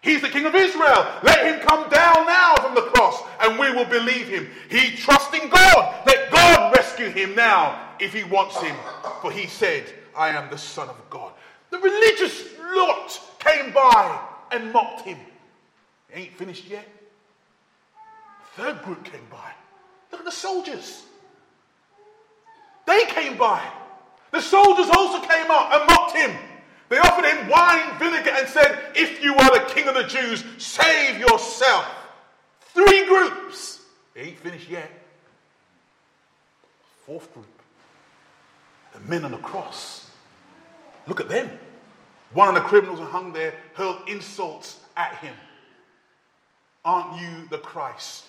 He's 0.01 0.21
the 0.21 0.29
king 0.29 0.45
of 0.45 0.55
Israel. 0.55 1.05
Let 1.23 1.45
him 1.45 1.67
come 1.67 1.89
down 1.89 2.25
now 2.25 2.55
from 2.55 2.75
the 2.75 2.89
cross 2.93 3.21
and 3.41 3.59
we 3.59 3.71
will 3.71 3.85
believe 3.85 4.29
him. 4.29 4.47
He 4.69 4.95
trusts 4.95 5.33
in 5.33 5.49
God. 5.49 6.05
Let 6.05 6.31
God 6.31 6.73
rescue 6.73 7.09
him 7.09 7.35
now 7.35 7.95
if 7.99 8.13
he 8.13 8.23
wants 8.23 8.61
him. 8.61 8.75
For 9.21 9.29
he 9.29 9.47
said, 9.47 9.93
I 10.15 10.29
am 10.29 10.49
the 10.49 10.57
Son 10.57 10.87
of 10.87 10.95
God. 11.09 11.33
The 11.69 11.79
religious 11.79 12.45
lot 12.73 13.19
came 13.39 13.73
by 13.73 14.21
and 14.51 14.71
mocked 14.71 15.01
him 15.01 15.17
ain't 16.13 16.33
finished 16.37 16.67
yet. 16.67 16.87
Third 18.55 18.81
group 18.83 19.03
came 19.03 19.25
by. 19.29 19.51
Look 20.11 20.21
at 20.21 20.25
the 20.25 20.31
soldiers. 20.31 21.03
They 22.85 23.05
came 23.05 23.37
by. 23.37 23.61
The 24.31 24.41
soldiers 24.41 24.89
also 24.89 25.19
came 25.19 25.49
up 25.49 25.71
and 25.71 25.87
mocked 25.87 26.15
him. 26.15 26.31
They 26.89 26.97
offered 26.97 27.25
him 27.25 27.47
wine, 27.47 27.97
vinegar, 27.99 28.31
and 28.31 28.47
said, 28.47 28.91
If 28.95 29.23
you 29.23 29.35
are 29.35 29.59
the 29.59 29.73
king 29.73 29.87
of 29.87 29.93
the 29.93 30.03
Jews, 30.03 30.43
save 30.57 31.19
yourself. 31.19 31.87
Three 32.73 33.05
groups. 33.05 33.81
They 34.15 34.21
ain't 34.21 34.39
finished 34.39 34.69
yet. 34.69 34.89
Fourth 37.05 37.31
group. 37.33 37.45
The 38.93 38.99
men 39.01 39.23
on 39.23 39.31
the 39.31 39.37
cross. 39.37 40.09
Look 41.07 41.19
at 41.19 41.29
them. 41.29 41.49
One 42.33 42.49
of 42.49 42.55
the 42.55 42.61
criminals 42.61 42.99
who 42.99 43.05
hung 43.05 43.33
there 43.33 43.53
hurled 43.73 44.07
insults 44.07 44.79
at 44.97 45.15
him. 45.15 45.33
Aren't 46.85 47.21
you 47.21 47.47
the 47.49 47.57
Christ? 47.57 48.25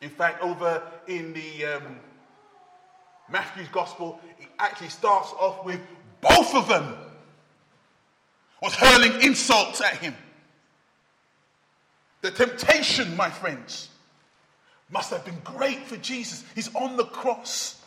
In 0.00 0.10
fact, 0.10 0.42
over 0.42 0.82
in 1.06 1.32
the 1.32 1.64
um, 1.64 1.96
Matthew's 3.28 3.68
Gospel, 3.68 4.20
it 4.38 4.48
actually 4.58 4.88
starts 4.88 5.32
off 5.38 5.64
with 5.64 5.80
both 6.20 6.54
of 6.54 6.68
them 6.68 6.94
was 8.62 8.74
hurling 8.74 9.22
insults 9.22 9.80
at 9.80 9.94
him. 9.98 10.14
The 12.22 12.30
temptation, 12.30 13.16
my 13.16 13.30
friends, 13.30 13.88
must 14.90 15.10
have 15.10 15.24
been 15.24 15.38
great 15.44 15.84
for 15.84 15.96
Jesus. 15.96 16.44
He's 16.54 16.74
on 16.74 16.96
the 16.96 17.04
cross. 17.04 17.80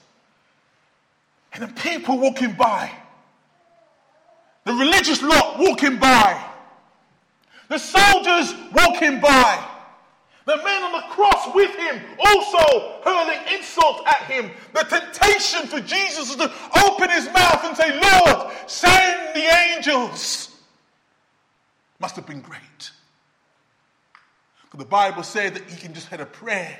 And 1.54 1.64
the 1.64 1.82
people 1.82 2.18
walking 2.18 2.54
by, 2.54 2.90
the 4.64 4.74
religious 4.74 5.22
lot 5.22 5.60
walking 5.60 5.98
by, 5.98 6.42
the 7.72 7.80
soldiers 7.80 8.54
walking 8.74 9.22
by, 9.22 9.66
the 10.46 10.58
men 10.58 10.84
on 10.84 10.92
the 10.92 11.08
cross 11.08 11.56
with 11.56 11.74
him 11.74 12.02
also 12.20 13.00
hurling 13.02 13.40
insults 13.54 14.02
at 14.06 14.24
him. 14.24 14.52
The 14.74 14.82
temptation 14.82 15.68
for 15.68 15.80
Jesus 15.80 16.32
is 16.32 16.36
to 16.36 16.52
open 16.84 17.10
his 17.10 17.28
mouth 17.28 17.64
and 17.64 17.78
say, 17.78 17.98
Lord, 17.98 18.52
send 18.68 19.36
the 19.36 19.46
angels. 19.74 20.54
Must 22.02 22.18
have 22.18 22.28
been 22.28 22.42
great. 22.42 22.92
But 24.72 24.80
the 24.80 24.86
Bible 24.86 25.24
said 25.24 25.54
that 25.54 25.64
he 25.70 25.78
can 25.78 25.94
just 25.94 26.08
had 26.08 26.20
a 26.20 26.26
prayer 26.26 26.78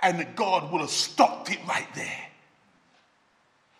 and 0.00 0.18
that 0.18 0.34
God 0.34 0.72
would 0.72 0.80
have 0.80 0.90
stopped 0.90 1.50
it 1.50 1.58
right 1.68 1.88
there. 1.94 2.29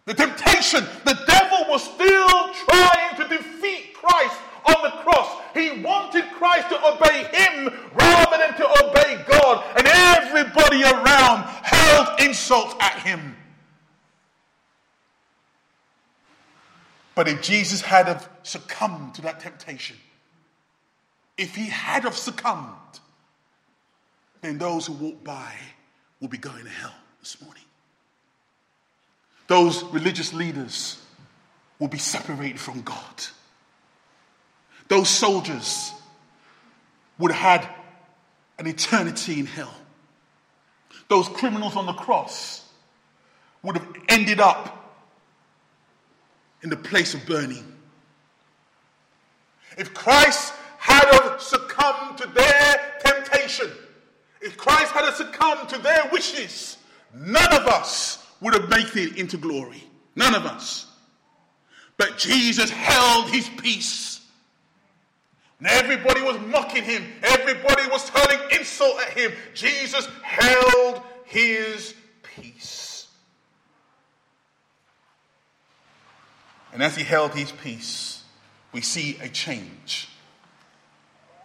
The 0.06 0.14
temptation, 0.14 0.84
the 1.04 1.18
devil 1.26 1.66
was 1.68 1.84
still 1.84 2.54
trying 2.66 3.16
to 3.16 3.28
defeat 3.28 3.94
Christ 3.94 4.36
on 4.66 4.82
the 4.82 4.90
cross. 5.02 5.40
He 5.54 5.82
wanted 5.82 6.24
Christ 6.32 6.68
to 6.70 6.86
obey 6.86 7.24
him 7.32 7.72
rather 7.94 8.38
than 8.38 8.56
to 8.56 8.84
obey 8.84 9.24
God. 9.28 9.64
And 9.76 9.86
everybody 9.86 10.82
around 10.82 11.44
hurled 11.62 12.20
insults 12.20 12.74
at 12.80 12.98
him. 13.00 13.36
But 17.14 17.28
if 17.28 17.42
Jesus 17.42 17.80
had 17.80 18.06
have 18.06 18.28
succumbed 18.42 19.14
to 19.16 19.22
that 19.22 19.40
temptation, 19.40 19.96
if 21.36 21.54
he 21.54 21.66
had 21.66 22.04
have 22.04 22.16
succumbed, 22.16 23.00
then 24.40 24.58
those 24.58 24.86
who 24.86 24.94
walk 24.94 25.22
by 25.22 25.52
will 26.20 26.28
be 26.28 26.38
going 26.38 26.64
to 26.64 26.70
hell 26.70 26.94
this 27.18 27.40
morning. 27.42 27.62
Those 29.50 29.82
religious 29.82 30.32
leaders 30.32 30.96
will 31.80 31.88
be 31.88 31.98
separated 31.98 32.60
from 32.60 32.82
God. 32.82 33.26
Those 34.86 35.08
soldiers 35.08 35.92
would 37.18 37.32
have 37.32 37.64
had 37.64 37.74
an 38.60 38.68
eternity 38.68 39.40
in 39.40 39.46
hell. 39.46 39.74
Those 41.08 41.28
criminals 41.30 41.74
on 41.74 41.86
the 41.86 41.92
cross 41.94 42.64
would 43.64 43.76
have 43.76 43.88
ended 44.08 44.38
up 44.38 44.94
in 46.62 46.70
the 46.70 46.76
place 46.76 47.14
of 47.14 47.26
burning. 47.26 47.76
If 49.76 49.92
Christ 49.92 50.54
had 50.78 51.38
succumbed 51.38 52.18
to 52.18 52.28
their 52.28 52.92
temptation, 53.04 53.72
if 54.40 54.56
Christ 54.56 54.92
had 54.92 55.12
succumbed 55.14 55.70
to 55.70 55.78
their 55.78 56.08
wishes, 56.12 56.76
none 57.12 57.52
of 57.52 57.66
us 57.66 58.19
would 58.40 58.54
have 58.54 58.68
made 58.68 58.94
it 58.96 59.16
into 59.16 59.36
glory. 59.36 59.82
None 60.16 60.34
of 60.34 60.46
us. 60.46 60.86
But 61.96 62.16
Jesus 62.16 62.70
held 62.70 63.28
his 63.30 63.48
peace. 63.48 64.20
And 65.58 65.68
everybody 65.68 66.22
was 66.22 66.38
mocking 66.46 66.82
him. 66.82 67.04
Everybody 67.22 67.82
was 67.90 68.08
hurling 68.08 68.40
insult 68.58 68.98
at 69.00 69.12
him. 69.12 69.32
Jesus 69.54 70.06
held 70.22 71.02
his 71.24 71.94
peace. 72.22 73.06
And 76.72 76.82
as 76.82 76.96
he 76.96 77.04
held 77.04 77.34
his 77.34 77.52
peace, 77.52 78.24
we 78.72 78.80
see 78.80 79.18
a 79.20 79.28
change. 79.28 80.08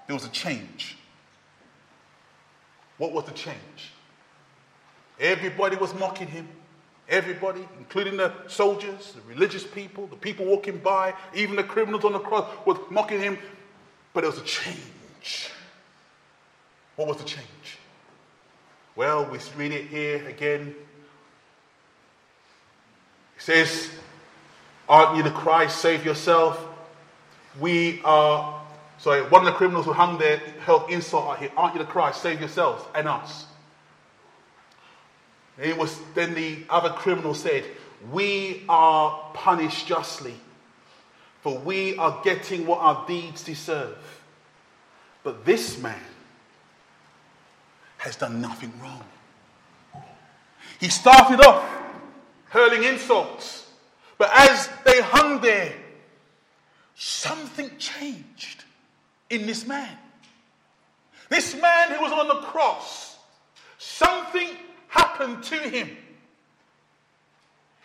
There 0.08 0.16
was 0.16 0.26
a 0.26 0.30
change. 0.30 0.96
What 2.98 3.12
was 3.12 3.26
the 3.26 3.32
change? 3.32 3.92
Everybody 5.20 5.76
was 5.76 5.94
mocking 5.96 6.28
him. 6.28 6.48
Everybody, 7.08 7.68
including 7.78 8.18
the 8.18 8.34
soldiers, 8.48 9.14
the 9.14 9.22
religious 9.34 9.64
people, 9.64 10.08
the 10.08 10.16
people 10.16 10.46
walking 10.46 10.80
by, 10.80 11.14
even 11.36 11.56
the 11.56 11.64
criminals 11.64 12.04
on 12.04 12.14
the 12.14 12.20
cross, 12.20 12.50
was 12.66 12.78
mocking 12.90 13.20
him. 13.20 13.38
But 14.14 14.22
there 14.22 14.32
was 14.32 14.40
a 14.40 14.44
change. 14.44 15.52
What 16.96 17.08
was 17.08 17.18
the 17.18 17.26
change? 17.26 17.46
Well, 18.96 19.26
we 19.26 19.40
read 19.58 19.72
it 19.72 19.88
here 19.88 20.28
again. 20.28 20.74
It 23.36 23.42
says, 23.42 23.92
Aren't 24.88 25.18
you 25.18 25.24
the 25.24 25.32
Christ? 25.32 25.80
Save 25.80 26.06
yourself. 26.06 26.66
We 27.60 28.02
are 28.04 28.62
sorry, 28.98 29.22
one 29.24 29.42
of 29.42 29.46
the 29.46 29.58
criminals 29.58 29.86
who 29.86 29.94
hung 29.94 30.18
there 30.18 30.38
held 30.62 30.90
insult 30.90 31.36
at 31.36 31.40
him. 31.40 31.52
Aren't 31.58 31.76
you 31.76 31.80
the 31.80 31.86
Christ? 31.86 32.22
Save 32.22 32.40
yourselves 32.40 32.84
and 32.96 33.08
us. 33.08 33.46
And 35.58 35.66
it 35.66 35.78
was 35.78 35.98
then 36.14 36.34
the 36.34 36.64
other 36.70 36.90
criminal 36.90 37.34
said, 37.34 37.66
We 38.12 38.64
are 38.68 39.32
punished 39.34 39.88
justly, 39.88 40.36
for 41.42 41.58
we 41.58 41.98
are 41.98 42.22
getting 42.24 42.66
what 42.66 42.80
our 42.80 43.06
deeds 43.08 43.44
deserve. 43.44 43.98
But 45.24 45.46
this 45.46 45.82
man 45.82 46.00
has 47.98 48.16
done 48.16 48.42
nothing 48.42 48.72
wrong. 48.82 49.04
He 50.80 50.90
started 50.90 51.44
off 51.46 51.68
hurling 52.50 52.84
insults, 52.84 53.68
but 54.18 54.30
as 54.34 54.70
they 54.86 55.02
hung 55.02 55.42
there, 55.42 55.74
something 56.96 57.72
changed 57.78 58.64
in 59.30 59.46
this 59.46 59.66
man. 59.66 59.98
This 61.30 61.60
man 61.60 61.92
who 61.92 62.02
was 62.02 62.12
on 62.12 62.28
the 62.28 62.46
cross, 62.48 63.18
something 63.78 64.50
happened 64.96 65.44
to 65.44 65.56
him. 65.56 65.90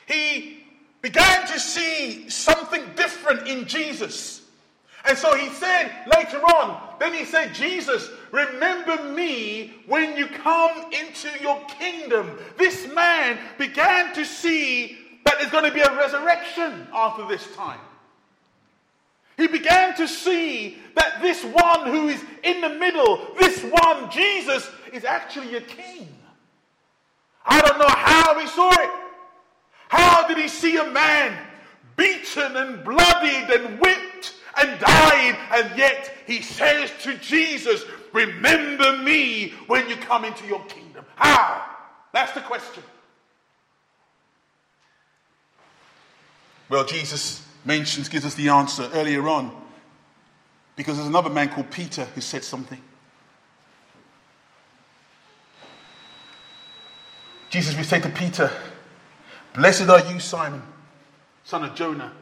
He 0.07 0.65
began 1.03 1.47
to 1.49 1.59
see 1.59 2.29
something 2.29 2.83
different 2.97 3.49
in 3.49 3.67
Jesus. 3.67 4.43
And 5.05 5.17
so 5.17 5.35
he 5.35 5.49
said 5.49 5.91
later 6.15 6.39
on, 6.39 6.81
then 6.99 7.15
he 7.15 7.25
said, 7.25 7.55
Jesus, 7.55 8.11
remember 8.31 9.03
me 9.13 9.73
when 9.87 10.17
you 10.17 10.27
come 10.27 10.93
into 10.93 11.31
your 11.41 11.61
kingdom. 11.79 12.39
This 12.59 12.93
man 12.93 13.39
began 13.57 14.15
to 14.15 14.25
see 14.25 14.99
that 15.25 15.39
there's 15.39 15.51
going 15.51 15.65
to 15.65 15.73
be 15.73 15.81
a 15.81 15.97
resurrection 15.97 16.87
after 16.93 17.27
this 17.27 17.47
time. 17.57 17.81
He 19.39 19.47
began 19.47 19.97
to 19.97 20.07
see 20.07 20.77
that 20.97 21.23
this 21.23 21.43
one 21.45 21.87
who 21.87 22.09
is 22.09 22.23
in 22.43 22.61
the 22.61 22.69
middle, 22.69 23.27
this 23.39 23.63
one, 23.63 24.11
Jesus, 24.11 24.71
is 24.93 25.05
actually 25.05 25.57
a 25.57 25.63
king. 25.63 26.09
I 27.45 27.61
don't 27.61 27.79
know 27.79 27.89
how 27.89 28.39
he 28.39 28.47
saw 28.47 28.71
it. 28.71 28.91
How 29.89 30.29
did 30.29 30.39
he 30.39 30.49
see 30.49 30.77
a 30.77 30.91
man 30.91 31.37
beaten 31.97 32.57
and 32.57 32.85
bloodied 32.85 33.51
and 33.51 33.81
whipped 33.81 34.35
and 34.61 34.79
died, 34.81 35.37
and 35.53 35.79
yet 35.79 36.13
he 36.27 36.43
says 36.43 36.91
to 37.03 37.17
Jesus, 37.19 37.83
Remember 38.13 38.99
me 38.99 39.51
when 39.67 39.89
you 39.89 39.97
come 39.97 40.25
into 40.25 40.47
your 40.47 40.65
kingdom? 40.65 41.05
How? 41.17 41.65
That's 42.13 42.33
the 42.33 42.41
question. 42.41 42.83
Well, 46.69 46.85
Jesus 46.85 47.45
mentions, 47.65 48.09
gives 48.09 48.25
us 48.25 48.35
the 48.35 48.49
answer 48.49 48.89
earlier 48.95 49.29
on. 49.29 49.55
Because 50.77 50.97
there's 50.97 51.09
another 51.09 51.31
man 51.31 51.49
called 51.49 51.71
Peter 51.71 52.05
who 52.05 52.21
said 52.21 52.45
something. 52.45 52.81
Jesus 57.51 57.77
we 57.77 57.83
say 57.83 57.99
to 58.01 58.09
Peter, 58.09 58.49
Blessed 59.55 59.89
are 59.89 60.07
you, 60.07 60.21
Simon, 60.21 60.63
son 61.43 61.65
of 61.65 61.75
Jonah, 61.75 62.13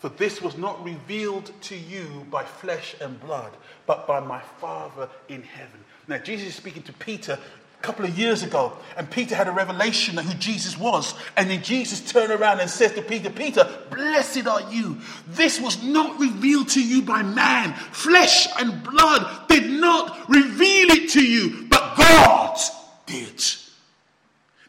for 0.00 0.08
this 0.08 0.42
was 0.42 0.58
not 0.58 0.84
revealed 0.84 1.52
to 1.62 1.76
you 1.76 2.26
by 2.28 2.42
flesh 2.42 2.96
and 3.00 3.20
blood, 3.20 3.52
but 3.86 4.04
by 4.08 4.18
my 4.18 4.40
Father 4.60 5.08
in 5.28 5.44
heaven. 5.44 5.78
Now, 6.08 6.18
Jesus 6.18 6.48
is 6.48 6.54
speaking 6.56 6.82
to 6.82 6.92
Peter 6.92 7.38
a 7.78 7.82
couple 7.82 8.04
of 8.04 8.18
years 8.18 8.42
ago, 8.42 8.76
and 8.96 9.08
Peter 9.08 9.36
had 9.36 9.46
a 9.46 9.52
revelation 9.52 10.18
of 10.18 10.24
who 10.24 10.34
Jesus 10.34 10.76
was. 10.76 11.14
And 11.36 11.48
then 11.48 11.62
Jesus 11.62 12.00
turned 12.00 12.32
around 12.32 12.58
and 12.58 12.68
says 12.68 12.94
to 12.94 13.02
Peter, 13.02 13.30
Peter, 13.30 13.64
blessed 13.92 14.48
are 14.48 14.72
you. 14.72 14.98
This 15.28 15.60
was 15.60 15.84
not 15.84 16.18
revealed 16.18 16.68
to 16.70 16.82
you 16.82 17.02
by 17.02 17.22
man. 17.22 17.74
Flesh 17.92 18.48
and 18.58 18.82
blood 18.82 19.46
did 19.46 19.70
not 19.70 20.28
reveal 20.28 20.90
it 20.90 21.10
to 21.10 21.24
you, 21.24 21.68
but 21.68 21.96
God 21.96 22.58
did. 23.06 23.40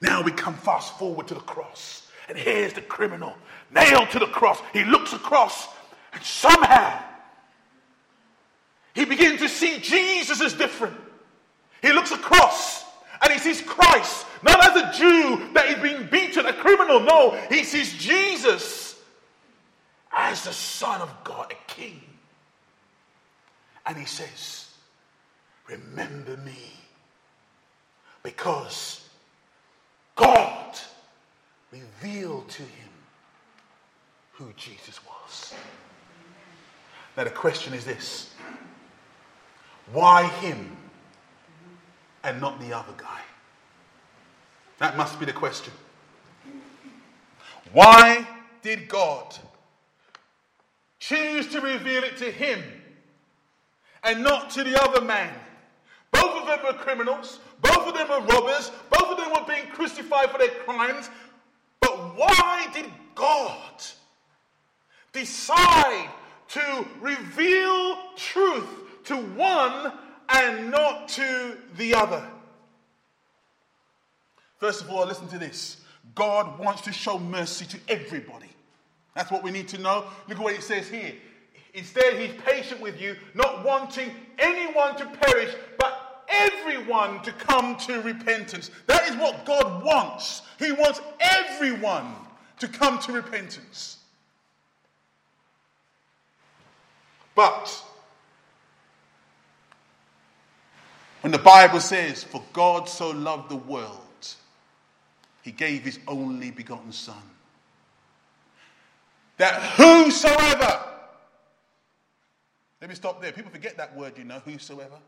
Now 0.03 0.21
we 0.21 0.33
come 0.33 0.55
fast 0.55 0.99
forward 0.99 1.29
to 1.29 1.33
the 1.33 1.39
cross. 1.39 2.05
And 2.27 2.37
here's 2.37 2.73
the 2.73 2.81
criminal 2.81 3.33
nailed 3.73 4.09
to 4.11 4.19
the 4.19 4.27
cross. 4.27 4.61
He 4.73 4.83
looks 4.83 5.13
across, 5.13 5.67
and 6.11 6.21
somehow 6.21 7.01
he 8.93 9.05
begins 9.05 9.39
to 9.39 9.47
see 9.47 9.79
Jesus 9.79 10.41
as 10.41 10.53
different. 10.53 10.97
He 11.81 11.93
looks 11.93 12.11
across 12.11 12.83
and 13.21 13.31
he 13.31 13.39
sees 13.39 13.61
Christ, 13.61 14.25
not 14.43 14.61
as 14.65 14.75
a 14.75 14.99
Jew 14.99 15.53
that 15.53 15.69
he'd 15.69 15.81
being 15.81 16.07
beaten, 16.11 16.45
a 16.45 16.53
criminal. 16.53 16.99
No, 16.99 17.31
he 17.49 17.63
sees 17.63 17.93
Jesus 17.93 19.01
as 20.11 20.43
the 20.43 20.51
Son 20.51 20.99
of 21.01 21.09
God, 21.23 21.53
a 21.53 21.71
King. 21.71 22.01
And 23.85 23.97
he 23.97 24.05
says, 24.05 24.67
remember 25.69 26.35
me. 26.37 26.73
Because 28.21 29.02
revealed 31.73 32.49
to 32.49 32.61
him 32.61 32.89
who 34.33 34.53
Jesus 34.55 34.99
was. 35.05 35.53
Now, 37.17 37.23
the 37.23 37.29
question 37.29 37.73
is 37.73 37.85
this 37.85 38.33
why 39.91 40.27
him 40.27 40.77
and 42.23 42.39
not 42.39 42.59
the 42.59 42.73
other 42.73 42.93
guy? 42.97 43.21
That 44.79 44.97
must 44.97 45.19
be 45.19 45.25
the 45.25 45.33
question. 45.33 45.73
Why 47.71 48.27
did 48.61 48.87
God 48.87 49.35
choose 50.99 51.47
to 51.49 51.61
reveal 51.61 52.03
it 52.03 52.17
to 52.17 52.31
him 52.31 52.61
and 54.03 54.23
not 54.23 54.49
to 54.51 54.63
the 54.63 54.81
other 54.81 55.01
man? 55.01 55.33
Both 56.11 56.41
of 56.41 56.47
them 56.47 56.59
were 56.63 56.79
criminals, 56.79 57.39
both 57.61 57.87
of 57.87 57.95
them 57.95 58.07
were 58.07 58.21
robbers, 58.27 58.71
both 58.91 59.09
of 59.09 59.17
them 59.17 59.31
were 59.31 59.47
being 59.47 59.67
crucified 59.73 60.29
for 60.29 60.37
their 60.37 60.49
crimes. 60.49 61.09
But 61.93 62.17
why 62.17 62.67
did 62.73 62.85
God 63.13 63.83
decide 65.11 66.09
to 66.49 66.87
reveal 66.99 67.97
truth 68.15 68.67
to 69.05 69.17
one 69.17 69.93
and 70.29 70.71
not 70.71 71.07
to 71.09 71.55
the 71.77 71.93
other? 71.93 72.27
First 74.57 74.81
of 74.81 74.89
all, 74.89 75.05
listen 75.05 75.27
to 75.27 75.37
this 75.37 75.81
God 76.15 76.57
wants 76.57 76.81
to 76.81 76.91
show 76.91 77.19
mercy 77.19 77.65
to 77.65 77.79
everybody. 77.87 78.49
That's 79.13 79.29
what 79.29 79.43
we 79.43 79.51
need 79.51 79.67
to 79.67 79.77
know. 79.77 80.05
Look 80.27 80.39
at 80.39 80.43
what 80.43 80.55
it 80.55 80.63
says 80.63 80.87
here. 80.87 81.13
Instead, 81.75 82.19
he's 82.19 82.41
patient 82.41 82.81
with 82.81 82.99
you, 82.99 83.15
not 83.35 83.63
wanting 83.63 84.09
anyone 84.39 84.95
to 84.95 85.05
perish, 85.05 85.53
but 85.77 86.02
everyone 86.33 87.21
to 87.23 87.31
come 87.31 87.77
to 87.77 88.01
repentance. 88.01 88.71
That 88.87 89.07
is 89.09 89.15
what 89.15 89.45
God 89.45 89.83
wants. 89.83 90.41
He 90.59 90.71
wants 90.71 91.01
everyone 91.19 92.13
to 92.59 92.67
come 92.67 92.99
to 92.99 93.11
repentance. 93.11 93.97
But 97.35 97.83
when 101.21 101.31
the 101.31 101.39
Bible 101.39 101.79
says, 101.79 102.23
For 102.23 102.43
God 102.53 102.87
so 102.87 103.09
loved 103.11 103.49
the 103.49 103.55
world, 103.55 103.99
he 105.41 105.51
gave 105.51 105.83
his 105.83 105.99
only 106.07 106.51
begotten 106.51 106.91
Son, 106.91 107.15
that 109.37 109.61
whosoever, 109.77 110.85
let 112.79 112.89
me 112.89 112.95
stop 112.95 113.21
there. 113.21 113.31
People 113.31 113.51
forget 113.51 113.77
that 113.77 113.95
word, 113.95 114.17
you 114.17 114.23
know, 114.23 114.39
whosoever. 114.45 114.99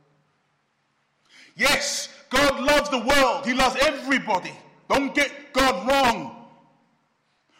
Yes, 1.55 2.09
God 2.29 2.59
loves 2.63 2.89
the 2.89 2.99
world, 2.99 3.45
He 3.45 3.53
loves 3.53 3.77
everybody. 3.81 4.53
Don't 4.89 5.15
get 5.15 5.31
God 5.53 5.87
wrong. 5.89 6.47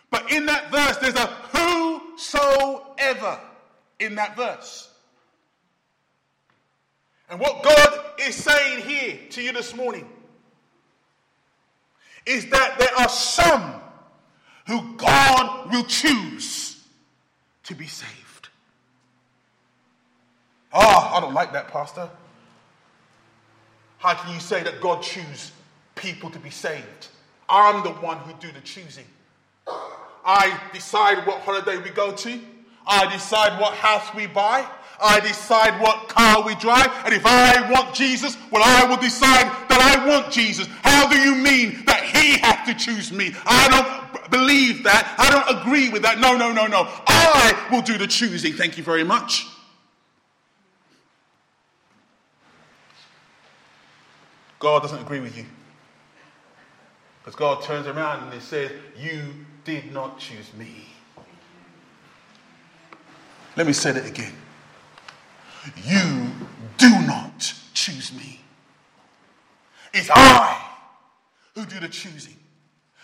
But 0.10 0.32
in 0.32 0.46
that 0.46 0.72
verse, 0.72 0.98
there's 0.98 1.16
a 1.16 1.28
whosoever 1.54 3.40
in 4.00 4.16
that 4.16 4.36
verse. 4.36 4.90
And 7.30 7.40
what 7.40 7.64
God 7.64 8.00
is 8.20 8.36
saying 8.36 8.84
here 8.84 9.18
to 9.32 9.42
you 9.42 9.52
this 9.52 9.76
morning 9.76 10.08
is 12.26 12.50
that 12.50 12.78
there 12.78 12.96
are 12.98 13.10
some 13.10 13.82
who 14.68 14.96
God 14.96 15.72
will 15.72 15.86
choose 15.86 16.84
to 17.64 17.76
be 17.76 17.88
saved. 17.88 18.50
Ah, 20.72 21.12
oh, 21.14 21.18
I 21.18 21.20
don't 21.22 21.34
like 21.34 21.54
that, 21.54 21.68
Pastor. 21.70 22.10
How 24.06 24.14
can 24.14 24.36
you 24.36 24.40
say 24.40 24.62
that 24.62 24.82
God 24.82 25.02
choose 25.02 25.52
people 25.96 26.30
to 26.30 26.38
be 26.38 26.52
saved? 26.52 27.08
I'm 27.50 27.84
the 27.84 27.90
one 27.90 28.20
who 28.20 28.34
do 28.40 28.52
the 28.52 28.62
choosing. 28.62 29.06
I 30.24 30.60
decide 30.72 31.26
what 31.26 31.42
holiday 31.42 31.78
we 31.80 31.90
go 31.90 32.12
to. 32.12 32.40
I 32.86 33.12
decide 33.12 33.60
what 33.60 33.74
house 33.74 34.14
we 34.14 34.28
buy. 34.28 34.64
I 35.02 35.22
decide 35.22 35.82
what 35.82 36.08
car 36.08 36.44
we 36.44 36.54
drive. 36.54 36.92
And 37.04 37.16
if 37.16 37.26
I 37.26 37.68
want 37.72 37.96
Jesus, 37.96 38.38
well, 38.52 38.62
I 38.64 38.86
will 38.88 39.02
decide 39.02 39.48
that 39.70 39.98
I 39.98 40.08
want 40.08 40.32
Jesus. 40.32 40.68
How 40.84 41.10
do 41.10 41.18
you 41.18 41.34
mean 41.34 41.84
that 41.88 42.04
he 42.04 42.38
has 42.38 42.68
to 42.68 42.76
choose 42.76 43.12
me? 43.12 43.34
I 43.48 43.68
don't 43.70 44.30
believe 44.30 44.84
that. 44.84 45.16
I 45.18 45.32
don't 45.32 45.62
agree 45.62 45.90
with 45.90 46.04
that. 46.04 46.20
No, 46.20 46.38
no, 46.38 46.52
no, 46.52 46.68
no. 46.68 46.88
I 47.08 47.70
will 47.72 47.82
do 47.82 47.98
the 47.98 48.06
choosing. 48.06 48.54
Thank 48.54 48.78
you 48.78 48.84
very 48.84 49.04
much. 49.04 49.48
God 54.60 54.82
doesn't 54.82 55.00
agree 55.00 55.20
with 55.20 55.38
you. 55.38 55.46
Because 57.20 57.36
God 57.36 57.64
turns 57.64 57.88
around 57.88 58.24
and 58.24 58.34
he 58.34 58.40
says, 58.40 58.72
You 58.98 59.34
did 59.64 59.92
not 59.92 60.20
choose 60.20 60.54
me. 60.54 60.86
Let 63.56 63.68
me 63.68 63.74
say 63.74 63.92
that 63.92 64.06
again. 64.06 64.34
You 65.84 66.30
do 66.78 66.90
not 67.08 67.54
choose 67.74 68.14
me. 68.14 68.42
It's 69.94 70.10
I 70.14 70.62
who 71.56 71.66
do 71.66 71.80
the 71.80 71.88
choosing. 71.88 72.36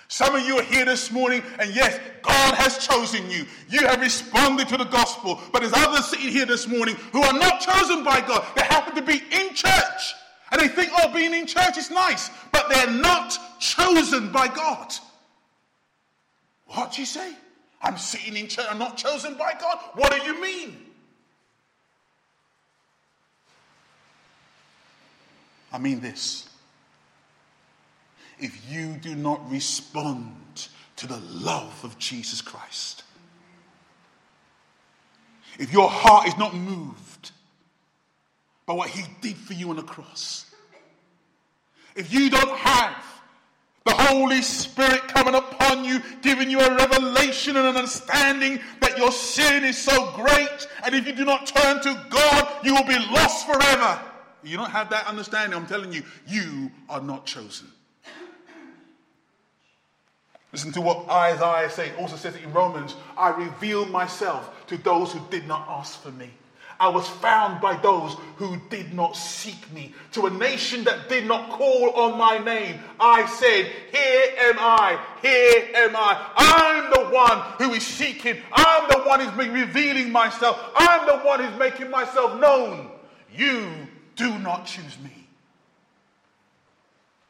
Some 0.10 0.36
of 0.36 0.46
you 0.46 0.58
are 0.58 0.64
here 0.64 0.84
this 0.84 1.10
morning, 1.10 1.42
and 1.58 1.74
yes, 1.74 1.98
God 2.22 2.54
has 2.56 2.86
chosen 2.86 3.32
you. 3.32 3.46
You 3.70 3.88
have 3.88 4.02
responded 4.02 4.68
to 4.68 4.78
the 4.78 4.84
gospel. 4.84 5.40
But 5.54 5.62
there's 5.62 5.74
others 5.74 6.08
sitting 6.08 6.28
here 6.28 6.46
this 6.46 6.68
morning 6.68 6.96
who 7.14 7.24
are 7.24 7.34
not 7.34 7.62
chosen 7.62 8.04
by 8.04 8.20
God. 8.20 8.46
They 8.56 8.64
happen 8.64 8.94
to 8.96 9.02
be 9.02 9.24
in 9.32 9.56
church. 9.56 10.14
And 10.52 10.60
they 10.60 10.68
think, 10.68 10.92
oh, 10.98 11.14
being 11.14 11.34
in 11.34 11.46
church 11.46 11.78
is 11.78 11.90
nice. 11.90 12.30
But 12.52 12.70
they're 12.70 12.92
not 12.92 13.38
chosen 13.60 14.32
by 14.32 14.48
God. 14.48 14.94
What 16.66 16.94
do 16.94 17.02
you 17.02 17.06
say? 17.06 17.34
I'm 17.82 17.98
sitting 17.98 18.36
in 18.36 18.48
church. 18.48 18.66
I'm 18.70 18.78
not 18.78 18.98
chosen 18.98 19.36
by 19.36 19.54
God. 19.60 19.80
What 19.96 20.12
do 20.12 20.22
you 20.26 20.42
mean? 20.42 20.78
I 25.72 25.78
mean 25.78 26.02
this. 26.02 26.50
If 28.40 28.70
you 28.70 28.96
do 29.02 29.16
not 29.16 29.50
respond 29.50 30.68
to 30.98 31.08
the 31.08 31.18
love 31.18 31.84
of 31.84 31.98
Jesus 31.98 32.42
Christ, 32.42 33.04
if 35.60 35.72
your 35.72 35.90
heart 35.90 36.28
is 36.28 36.38
not 36.38 36.54
moved 36.56 37.11
by 38.72 38.78
what 38.78 38.90
he 38.90 39.04
did 39.20 39.36
for 39.36 39.52
you 39.54 39.70
on 39.70 39.76
the 39.76 39.84
cross, 39.84 40.46
if 41.94 42.14
you 42.14 42.30
don't 42.30 42.58
have 42.58 43.04
the 43.84 43.92
Holy 43.94 44.42
Spirit 44.42 45.02
coming 45.10 45.36
upon 45.36 45.84
you, 45.84 46.00
giving 46.22 46.50
you 46.50 46.62
a 46.62 46.76
revelation 46.76 47.58
and 47.58 47.68
an 47.68 47.76
understanding 47.76 48.62
that 48.80 48.98
your 48.98 49.12
sin 49.12 49.66
is 49.66 49.78
so 49.78 50.12
great, 50.12 50.68
and 50.86 50.96
if 50.96 51.06
you 51.06 51.14
do 51.14 51.26
not 51.26 51.48
turn 51.48 51.82
to 51.82 52.06
God, 52.10 52.48
you 52.64 52.74
will 52.74 52.86
be 52.86 52.98
lost 53.12 53.46
forever 53.46 54.00
you 54.44 54.58
don't 54.58 54.72
have 54.72 54.90
that 54.90 55.08
understanding, 55.08 55.58
I'm 55.58 55.68
telling 55.68 55.94
you, 55.94 56.04
you 56.28 56.72
are 56.90 57.02
not 57.02 57.26
chosen. 57.26 57.68
Listen 60.52 60.72
to 60.74 60.82
what 60.82 61.08
Isaiah 61.10 61.70
says. 61.70 61.92
Also 61.98 62.16
says 62.16 62.36
in 62.36 62.52
Romans, 62.52 62.96
I 63.18 63.30
revealed 63.30 63.90
myself 63.90 64.66
to 64.68 64.78
those 64.78 65.14
who 65.14 65.20
did 65.30 65.48
not 65.48 65.66
ask 65.70 66.02
for 66.02 66.12
me. 66.12 66.32
I 66.82 66.88
was 66.88 67.08
found 67.08 67.62
by 67.62 67.78
those 67.78 68.16
who 68.38 68.58
did 68.72 68.92
not 68.92 69.16
seek 69.16 69.72
me. 69.72 69.94
To 70.14 70.26
a 70.26 70.32
nation 70.32 70.84
that 70.86 71.10
did 71.10 71.28
not 71.28 71.52
call 71.52 71.92
on 71.92 72.18
my 72.18 72.40
name, 72.40 72.80
I 73.00 73.28
said, 73.28 73.72
Here 73.92 74.50
am 74.50 74.56
I, 74.58 75.00
here 75.22 75.70
am 75.76 75.96
I. 75.96 76.32
I'm 76.36 76.90
the 76.90 77.16
one 77.16 77.38
who 77.60 77.76
is 77.76 77.86
seeking. 77.86 78.38
I'm 78.52 78.90
the 78.90 78.98
one 79.08 79.20
who's 79.20 79.48
revealing 79.48 80.12
myself. 80.12 80.60
I'm 80.76 81.06
the 81.06 81.20
one 81.20 81.44
who's 81.44 81.60
making 81.60 81.92
myself 81.92 82.42
known. 82.42 82.90
You 83.32 83.70
do 84.16 84.40
not 84.40 84.66
choose 84.66 84.98
me. 85.04 85.28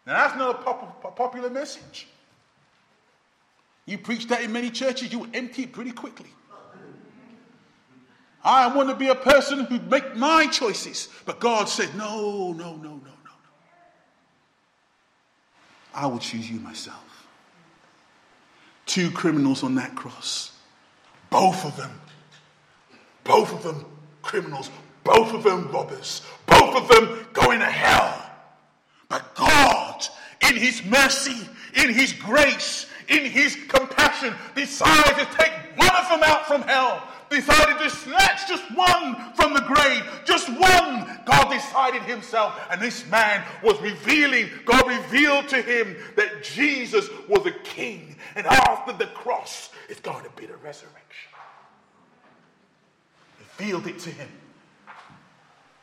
Now, 0.07 0.13
that's 0.13 0.37
not 0.37 0.61
a, 0.61 1.11
popular 1.11 1.49
message. 1.49 2.07
You 3.85 3.97
preach 3.97 4.29
that 4.29 4.43
in 4.43 4.53
many 4.53 4.69
churches, 4.69 5.11
you 5.11 5.27
empty 5.33 5.63
it 5.63 5.73
pretty 5.73 5.91
quickly. 5.91 6.29
I 8.43 8.75
want 8.75 8.89
to 8.89 8.95
be 8.95 9.07
a 9.07 9.15
person 9.15 9.65
who 9.65 9.79
make 9.79 10.15
my 10.15 10.47
choices. 10.47 11.09
But 11.25 11.39
God 11.39 11.69
said, 11.69 11.95
no, 11.95 12.53
no, 12.53 12.73
no, 12.73 12.75
no, 12.75 12.89
no, 12.89 12.95
no. 12.95 13.31
I 15.93 16.07
will 16.07 16.19
choose 16.19 16.49
you 16.49 16.59
myself. 16.59 17.27
Two 18.85 19.11
criminals 19.11 19.63
on 19.63 19.75
that 19.75 19.95
cross. 19.95 20.51
Both 21.29 21.65
of 21.65 21.77
them. 21.77 21.91
Both 23.23 23.53
of 23.53 23.63
them 23.63 23.85
criminals. 24.21 24.69
Both 25.03 25.33
of 25.33 25.43
them 25.43 25.71
robbers. 25.71 26.21
Both 26.45 26.75
of 26.75 26.87
them 26.87 27.27
going 27.33 27.59
to 27.59 27.65
hell. 27.65 28.29
But 29.07 29.35
God, 29.35 30.03
in 30.49 30.55
His 30.55 30.83
mercy, 30.83 31.47
in 31.75 31.93
His 31.93 32.13
grace, 32.13 32.87
in 33.11 33.25
his 33.25 33.57
compassion, 33.67 34.33
decided 34.55 35.17
to 35.17 35.37
take 35.37 35.51
one 35.75 35.95
of 35.95 36.09
them 36.09 36.23
out 36.23 36.47
from 36.47 36.61
hell. 36.61 37.07
Decided 37.29 37.77
to 37.79 37.89
snatch 37.89 38.47
just 38.47 38.63
one 38.75 39.33
from 39.35 39.53
the 39.53 39.61
grave. 39.61 40.03
Just 40.25 40.49
one. 40.49 41.19
God 41.25 41.49
decided 41.49 42.01
himself. 42.03 42.59
And 42.69 42.81
this 42.81 43.05
man 43.09 43.43
was 43.63 43.79
revealing, 43.81 44.49
God 44.65 44.87
revealed 44.87 45.47
to 45.49 45.61
him 45.61 45.95
that 46.15 46.43
Jesus 46.43 47.09
was 47.27 47.45
a 47.45 47.51
king. 47.51 48.15
And 48.35 48.45
after 48.47 48.93
the 48.93 49.07
cross, 49.07 49.69
it's 49.89 50.01
going 50.01 50.23
to 50.23 50.29
be 50.31 50.45
the 50.45 50.57
resurrection. 50.57 51.31
Revealed 53.39 53.87
it 53.87 53.99
to 53.99 54.09
him. 54.09 54.29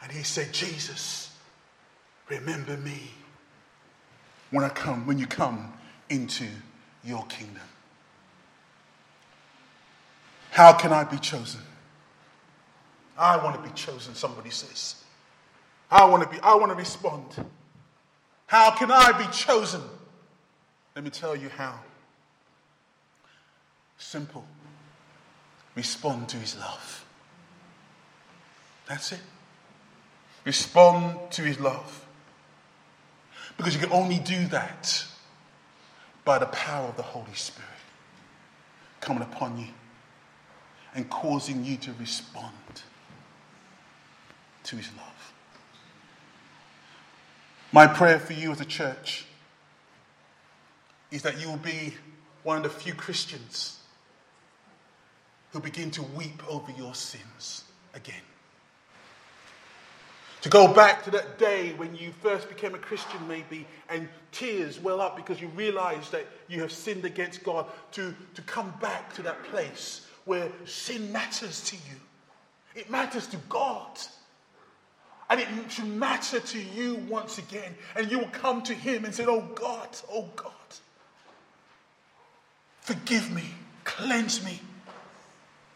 And 0.03 0.13
he 0.13 0.23
said, 0.23 0.53
Jesus, 0.53 1.35
remember 2.29 2.77
me 2.77 3.11
when 4.51 4.65
I 4.65 4.71
come, 4.71 5.07
when 5.07 5.19
you 5.19 5.27
come 5.27 5.73
into 6.09 6.47
your 7.09 7.25
kingdom. 7.27 7.63
How 10.51 10.73
can 10.73 10.93
I 10.93 11.05
be 11.05 11.19
chosen? 11.19 11.63
I 13.17 13.37
want 13.43 13.57
to 13.57 13.69
be 13.69 13.75
chosen, 13.75 14.15
somebody 14.15 14.51
says. 14.51 15.03
I 15.91 16.05
want 16.05 16.23
to 16.23 16.29
be, 16.29 16.39
I 16.43 16.55
want 16.55 16.71
to 16.71 16.77
respond. 16.77 17.25
How 18.47 18.71
can 18.71 18.91
I 18.91 19.13
be 19.13 19.27
chosen? 19.33 19.81
Let 20.95 21.05
me 21.05 21.11
tell 21.11 21.35
you 21.35 21.49
how. 21.49 21.81
Simple. 23.97 24.45
Respond 25.75 26.29
to 26.29 26.37
his 26.37 26.57
love. 26.59 27.05
That's 28.89 29.13
it. 29.13 29.21
Respond 30.45 31.31
to 31.33 31.43
his 31.43 31.59
love. 31.61 32.07
Because 33.57 33.75
you 33.75 33.81
can 33.81 33.93
only 33.93 34.19
do 34.19 34.47
that 34.49 35.05
by 36.29 36.39
the 36.39 36.45
power 36.45 36.87
of 36.87 36.97
the 36.99 37.03
Holy 37.03 37.33
Spirit 37.33 37.71
coming 39.01 39.23
upon 39.23 39.59
you 39.59 39.69
and 40.95 41.09
causing 41.09 41.65
you 41.65 41.79
to 41.79 41.91
respond 41.99 42.53
to 44.63 44.77
his 44.77 44.91
love. 44.99 45.33
My 47.73 47.87
prayer 47.87 48.19
for 48.19 48.35
you 48.35 48.53
as 48.53 48.61
a 48.61 48.67
church 48.67 49.25
is 51.11 51.23
that 51.23 51.41
you 51.41 51.49
will 51.49 51.57
be 51.57 51.95
one 52.43 52.59
of 52.59 52.63
the 52.63 52.69
few 52.69 52.93
Christians 52.93 53.79
who 55.53 55.61
begin 55.61 55.91
to 55.93 56.03
weep 56.03 56.47
over 56.47 56.71
your 56.73 56.95
sins 56.95 57.65
again. 57.95 58.28
To 60.43 60.49
go 60.49 60.73
back 60.73 61.03
to 61.05 61.11
that 61.13 61.39
day 61.39 61.73
when 61.77 61.97
you 61.97 62.13
first 62.23 62.49
became 62.49 62.75
a 62.75 62.79
Christian, 62.79 63.27
maybe, 63.27 63.67
and 63.89 64.09
tears 64.31 64.79
well 64.79 65.01
up 65.01 65.17
because 65.17 65.41
you 65.41 65.49
realize 65.49 66.11
that 66.11 66.27
you 66.47 66.61
have 66.61 66.71
sinned 66.71 67.05
against 67.05 67.43
God. 67.43 67.67
To, 67.93 68.15
to 68.35 68.43
come 68.43 68.73
back 68.81 69.13
to 69.15 69.23
that 69.23 69.43
place 69.45 70.07
where 70.27 70.49
sin 70.65 71.11
matters 71.11 71.63
to 71.65 71.77
you, 71.77 71.97
it 72.77 72.89
matters 72.89 73.27
to 73.29 73.37
God. 73.49 73.99
And 75.31 75.41
it 75.41 75.49
should 75.69 75.87
matter 75.87 76.41
to 76.41 76.59
you 76.59 76.95
once 77.09 77.39
again. 77.39 77.75
And 77.97 78.11
you 78.11 78.19
will 78.21 78.29
come 78.29 78.63
to 78.63 78.75
Him 78.75 79.05
and 79.05 79.15
say, 79.15 79.27
Oh 79.27 79.43
God, 79.55 79.89
oh 80.11 80.29
God, 80.37 80.53
forgive 82.81 83.31
me, 83.33 83.45
cleanse 83.83 84.45
me. 84.45 84.61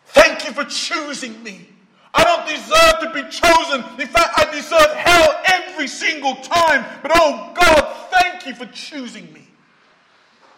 Thank 0.07 0.47
you 0.47 0.53
for 0.53 0.65
choosing 0.65 1.43
me. 1.43 1.69
I 2.15 2.25
don't 2.25 2.47
deserve 2.47 3.01
to 3.01 3.23
be 3.23 3.29
chosen. 3.31 4.01
In 4.01 4.07
fact, 4.07 4.39
I 4.39 4.51
deserve 4.53 4.95
hell 4.95 5.41
every 5.47 5.89
single 5.89 6.37
time. 6.37 6.85
But 7.03 7.13
oh 7.15 7.53
God, 7.55 7.97
thank 8.11 8.47
you 8.47 8.55
for 8.55 8.67
choosing 8.73 9.33
me. 9.33 9.49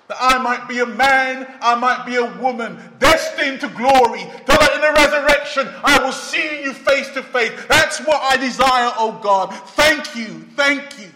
That 0.09 0.19
I 0.21 0.39
might 0.39 0.69
be 0.69 0.81
a 0.81 0.87
man, 0.87 1.47
I 1.63 1.75
might 1.77 2.05
be 2.05 2.17
a 2.17 2.25
woman, 2.39 2.79
destined 2.99 3.61
to 3.61 3.69
glory. 3.69 4.25
That 4.47 4.73
in 4.75 4.81
the 4.81 4.93
resurrection, 4.93 5.69
I 5.83 6.05
will 6.05 6.13
see 6.13 6.63
you 6.63 6.75
face 6.75 7.09
to 7.11 7.23
face. 7.23 7.53
That's 7.69 8.01
what 8.01 8.21
I 8.21 8.37
desire, 8.37 8.93
oh 8.99 9.19
God. 9.23 9.55
Thank 9.71 10.15
you, 10.15 10.47
thank 10.57 10.99
you. 10.99 11.11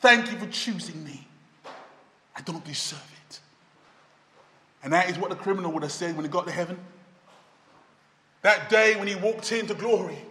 Thank 0.00 0.32
you 0.32 0.38
for 0.38 0.46
choosing 0.46 1.04
me. 1.04 1.26
I 2.34 2.40
don't 2.40 2.64
deserve 2.64 3.12
it. 3.28 3.40
And 4.82 4.92
that 4.92 5.10
is 5.10 5.18
what 5.18 5.30
the 5.30 5.36
criminal 5.36 5.72
would 5.72 5.82
have 5.82 5.92
said 5.92 6.16
when 6.16 6.24
he 6.24 6.30
got 6.30 6.46
to 6.46 6.52
heaven. 6.52 6.78
That 8.46 8.70
day 8.70 8.94
when 8.94 9.08
he 9.08 9.16
walked 9.16 9.50
into 9.50 9.74
glory 9.74 10.24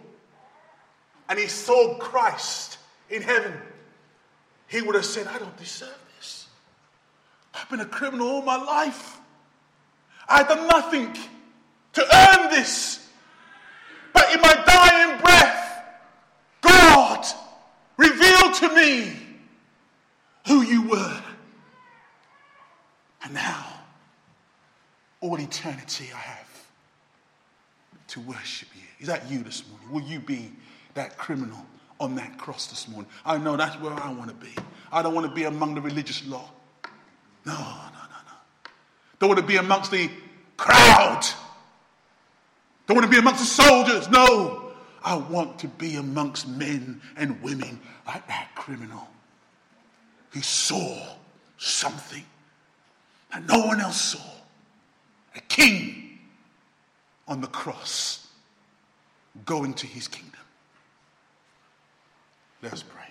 and 1.28 1.38
he 1.38 1.48
saw 1.48 1.98
Christ 1.98 2.78
in 3.10 3.20
heaven, 3.20 3.52
he 4.68 4.80
would 4.80 4.94
have 4.94 5.04
said, 5.04 5.26
I 5.26 5.38
don't 5.38 5.54
deserve 5.58 5.98
this. 6.16 6.48
I've 7.52 7.68
been 7.68 7.80
a 7.80 7.84
criminal 7.84 8.26
all 8.28 8.40
my 8.40 8.56
life. 8.56 9.20
I've 10.26 10.48
done 10.48 10.66
nothing 10.66 11.14
to 11.92 12.16
earn 12.16 12.48
this. 12.48 13.06
But 14.14 14.32
in 14.34 14.40
my 14.40 14.62
dying 14.64 15.20
breath, 15.20 15.84
God 16.62 17.26
revealed 17.98 18.54
to 18.54 18.74
me 18.74 19.14
who 20.46 20.62
you 20.62 20.88
were. 20.88 21.22
And 23.24 23.34
now, 23.34 23.66
all 25.20 25.38
eternity 25.38 26.08
I 26.14 26.18
have 26.18 26.55
to 28.08 28.20
worship 28.20 28.68
you. 28.74 28.82
Is 29.00 29.08
that 29.08 29.30
you 29.30 29.42
this 29.42 29.64
morning? 29.68 29.90
Will 29.90 30.10
you 30.10 30.20
be 30.20 30.50
that 30.94 31.18
criminal 31.18 31.64
on 32.00 32.14
that 32.16 32.38
cross 32.38 32.66
this 32.66 32.88
morning? 32.88 33.10
I 33.24 33.38
know 33.38 33.56
that's 33.56 33.76
where 33.80 33.92
I 33.92 34.12
want 34.12 34.28
to 34.28 34.36
be. 34.36 34.52
I 34.92 35.02
don't 35.02 35.14
want 35.14 35.26
to 35.26 35.32
be 35.32 35.44
among 35.44 35.74
the 35.74 35.80
religious 35.80 36.26
law. 36.26 36.48
No, 37.44 37.52
no, 37.52 37.58
no, 37.58 38.18
no. 38.26 38.70
Don't 39.18 39.28
want 39.28 39.40
to 39.40 39.46
be 39.46 39.56
amongst 39.56 39.90
the 39.90 40.10
crowd. 40.56 41.22
Don't 42.86 42.96
want 42.96 43.04
to 43.04 43.10
be 43.10 43.18
amongst 43.18 43.40
the 43.40 43.62
soldiers. 43.62 44.08
No. 44.08 44.72
I 45.04 45.16
want 45.16 45.60
to 45.60 45.68
be 45.68 45.96
amongst 45.96 46.48
men 46.48 47.00
and 47.16 47.40
women 47.40 47.80
like 48.06 48.26
that 48.26 48.50
criminal 48.56 49.06
who 50.30 50.40
saw 50.42 51.16
something 51.58 52.24
that 53.32 53.46
no 53.46 53.66
one 53.66 53.80
else 53.80 54.00
saw. 54.00 54.30
A 55.36 55.40
king 55.42 56.05
on 57.28 57.40
the 57.40 57.46
cross, 57.48 58.26
going 59.44 59.74
to 59.74 59.86
his 59.86 60.08
kingdom. 60.08 60.40
Let 62.62 62.72
us 62.72 62.82
pray. 62.82 63.05